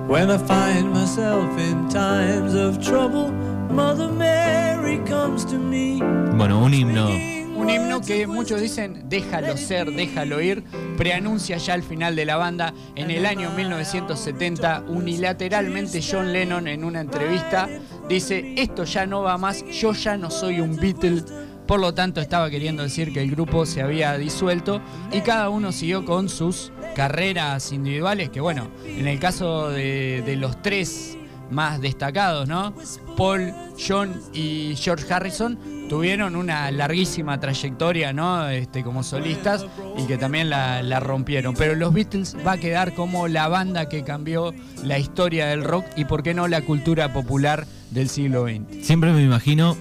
When 0.08 0.30
I 0.30 0.38
find 0.38 0.92
myself 0.92 1.58
in 1.58 1.88
times 1.88 2.54
of 2.54 2.78
trouble, 2.78 3.32
Mother 3.70 4.08
Mary 4.08 4.98
comes 5.00 5.44
to 5.46 5.58
me. 5.58 6.00
Bueno, 6.36 6.62
un 6.62 6.72
himno. 6.72 7.35
Un 7.56 7.70
himno 7.70 8.02
que 8.02 8.26
muchos 8.26 8.60
dicen 8.60 9.08
déjalo 9.08 9.56
ser, 9.56 9.90
déjalo 9.90 10.42
ir, 10.42 10.62
preanuncia 10.98 11.56
ya 11.56 11.74
el 11.74 11.82
final 11.82 12.14
de 12.14 12.26
la 12.26 12.36
banda. 12.36 12.74
En 12.94 13.10
el 13.10 13.24
año 13.24 13.50
1970, 13.50 14.84
unilateralmente 14.88 16.02
John 16.02 16.34
Lennon 16.34 16.68
en 16.68 16.84
una 16.84 17.00
entrevista 17.00 17.68
dice, 18.08 18.54
esto 18.58 18.84
ya 18.84 19.06
no 19.06 19.22
va 19.22 19.38
más, 19.38 19.64
yo 19.70 19.92
ya 19.94 20.18
no 20.18 20.30
soy 20.30 20.60
un 20.60 20.76
Beatle, 20.76 21.22
Por 21.66 21.80
lo 21.80 21.94
tanto, 21.94 22.20
estaba 22.20 22.50
queriendo 22.50 22.82
decir 22.82 23.12
que 23.12 23.22
el 23.22 23.30
grupo 23.30 23.64
se 23.64 23.80
había 23.80 24.18
disuelto 24.18 24.82
y 25.10 25.22
cada 25.22 25.48
uno 25.48 25.72
siguió 25.72 26.04
con 26.04 26.28
sus 26.28 26.72
carreras 26.94 27.72
individuales, 27.72 28.28
que 28.28 28.40
bueno, 28.40 28.68
en 28.84 29.08
el 29.08 29.18
caso 29.18 29.70
de, 29.70 30.22
de 30.24 30.36
los 30.36 30.60
tres 30.62 31.16
más 31.50 31.80
destacados, 31.80 32.48
¿no? 32.48 32.74
Paul, 33.16 33.52
John 33.78 34.20
y 34.32 34.74
George 34.76 35.12
Harrison 35.12 35.58
tuvieron 35.88 36.36
una 36.36 36.70
larguísima 36.70 37.38
trayectoria, 37.40 38.12
¿no? 38.12 38.48
Este, 38.48 38.82
como 38.82 39.02
solistas 39.02 39.66
y 39.98 40.06
que 40.06 40.18
también 40.18 40.50
la, 40.50 41.00
rompieron. 41.00 41.54
Pero 41.54 41.74
los 41.74 41.92
Beatles 41.92 42.36
va 42.46 42.52
a 42.52 42.58
quedar 42.58 42.94
como 42.94 43.28
la 43.28 43.48
banda 43.48 43.88
que 43.88 44.02
cambió 44.02 44.54
la 44.82 44.98
historia 44.98 45.46
del 45.46 45.64
rock 45.64 45.84
y, 45.96 46.04
por 46.04 46.22
qué 46.22 46.34
no, 46.34 46.48
la 46.48 46.62
cultura 46.62 47.12
popular 47.12 47.66
del 47.90 48.08
siglo 48.08 48.46
XX. 48.46 48.84
Siempre 48.84 49.12
me 49.12 49.22
imagino 49.22 49.76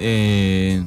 eh, 0.00 0.82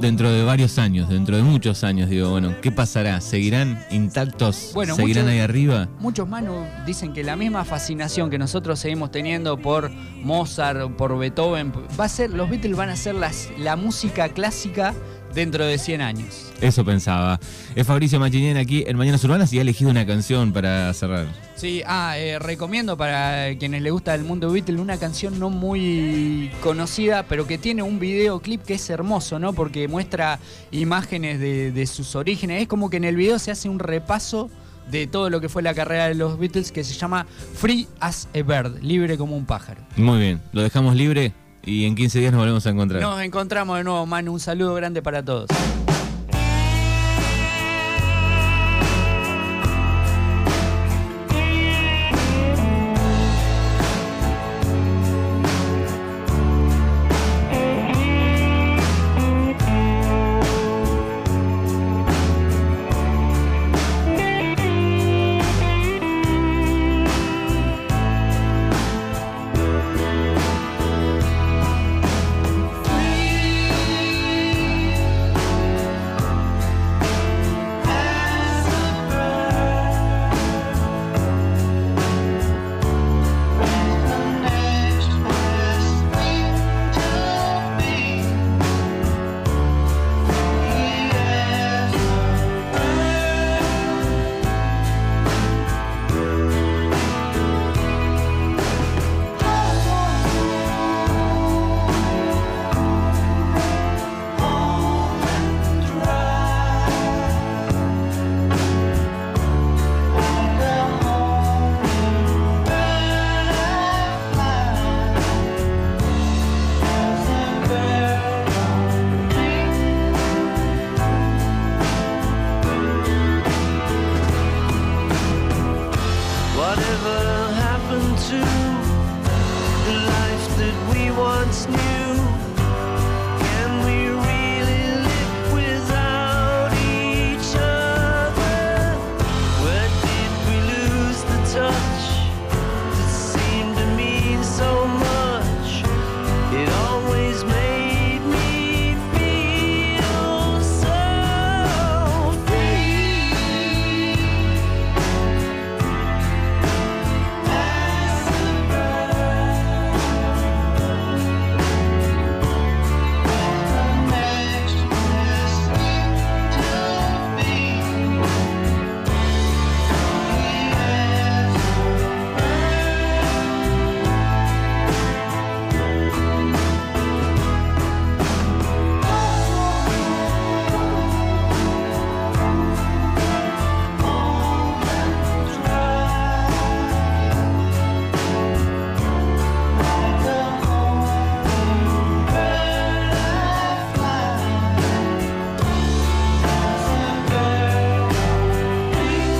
dentro 0.00 0.30
de 0.30 0.44
varios 0.44 0.78
años, 0.78 1.08
dentro 1.08 1.36
de 1.36 1.42
muchos 1.42 1.84
años, 1.84 2.10
digo, 2.10 2.30
bueno, 2.30 2.54
¿qué 2.60 2.70
pasará? 2.72 3.20
¿Seguirán 3.20 3.84
intactos? 3.90 4.70
Bueno, 4.74 4.94
¿Seguirán 4.96 5.24
muchos- 5.24 5.32
ahí 5.34 5.40
arriba? 5.40 5.88
Muchos 5.98 6.28
Manu 6.28 6.64
dicen 6.86 7.12
que 7.12 7.22
la 7.24 7.36
misma 7.36 7.64
fascinación 7.64 8.30
que 8.30 8.38
nosotros 8.38 8.78
seguimos 8.78 9.10
teniendo 9.10 9.56
por 9.56 9.90
Mozart, 10.22 10.90
por 10.96 11.16
Beethoven, 11.18 11.72
va 11.98 12.04
a 12.04 12.08
ser, 12.08 12.30
los 12.30 12.48
Beatles 12.50 12.76
van 12.76 12.90
a 12.90 12.96
ser 12.96 13.14
las, 13.14 13.48
la 13.58 13.76
música 13.76 14.28
clásica 14.28 14.94
dentro 15.34 15.64
de 15.64 15.78
100 15.78 16.00
años. 16.00 16.52
Eso 16.60 16.84
pensaba. 16.84 17.38
Es 17.74 17.86
Fabricio 17.86 18.18
Machinian 18.20 18.56
aquí 18.56 18.84
en 18.86 18.96
Mañanas 18.96 19.22
Urbanas 19.24 19.52
y 19.52 19.58
ha 19.58 19.62
elegido 19.62 19.90
una 19.90 20.06
canción 20.06 20.52
para 20.52 20.92
cerrar. 20.94 21.26
Sí, 21.56 21.82
ah, 21.86 22.18
eh, 22.18 22.38
recomiendo 22.38 22.96
para 22.96 23.56
quienes 23.58 23.82
les 23.82 23.92
gusta 23.92 24.14
el 24.14 24.24
mundo 24.24 24.50
Beatle 24.50 24.80
una 24.80 24.96
canción 24.96 25.38
no 25.38 25.50
muy 25.50 26.50
conocida, 26.62 27.24
pero 27.24 27.46
que 27.46 27.58
tiene 27.58 27.82
un 27.82 27.98
videoclip 27.98 28.62
que 28.62 28.74
es 28.74 28.90
hermoso, 28.90 29.38
¿no? 29.38 29.52
Porque 29.52 29.88
muestra 29.88 30.38
imágenes 30.70 31.40
de, 31.40 31.72
de 31.72 31.86
sus 31.86 32.14
orígenes. 32.16 32.62
Es 32.62 32.68
como 32.68 32.90
que 32.90 32.96
en 32.96 33.04
el 33.04 33.16
video 33.16 33.38
se 33.38 33.50
hace 33.50 33.68
un 33.68 33.78
repaso 33.78 34.50
de 34.90 35.06
todo 35.06 35.30
lo 35.30 35.40
que 35.40 35.48
fue 35.48 35.62
la 35.62 35.74
carrera 35.74 36.08
de 36.08 36.14
los 36.14 36.38
Beatles 36.38 36.70
que 36.70 36.84
se 36.84 36.94
llama 36.94 37.26
Free 37.54 37.86
as 38.00 38.28
a 38.34 38.42
Bird, 38.42 38.82
libre 38.82 39.16
como 39.16 39.36
un 39.36 39.46
pájaro. 39.46 39.82
Muy 39.96 40.18
bien, 40.18 40.42
lo 40.52 40.62
dejamos 40.62 40.94
libre 40.94 41.32
y 41.66 41.84
en 41.84 41.94
15 41.94 42.18
días 42.18 42.32
nos 42.32 42.40
volvemos 42.40 42.66
a 42.66 42.70
encontrar. 42.70 43.00
Nos 43.00 43.20
encontramos 43.20 43.76
de 43.78 43.84
nuevo, 43.84 44.06
Manu. 44.06 44.32
Un 44.32 44.40
saludo 44.40 44.74
grande 44.74 45.02
para 45.02 45.24
todos. 45.24 45.48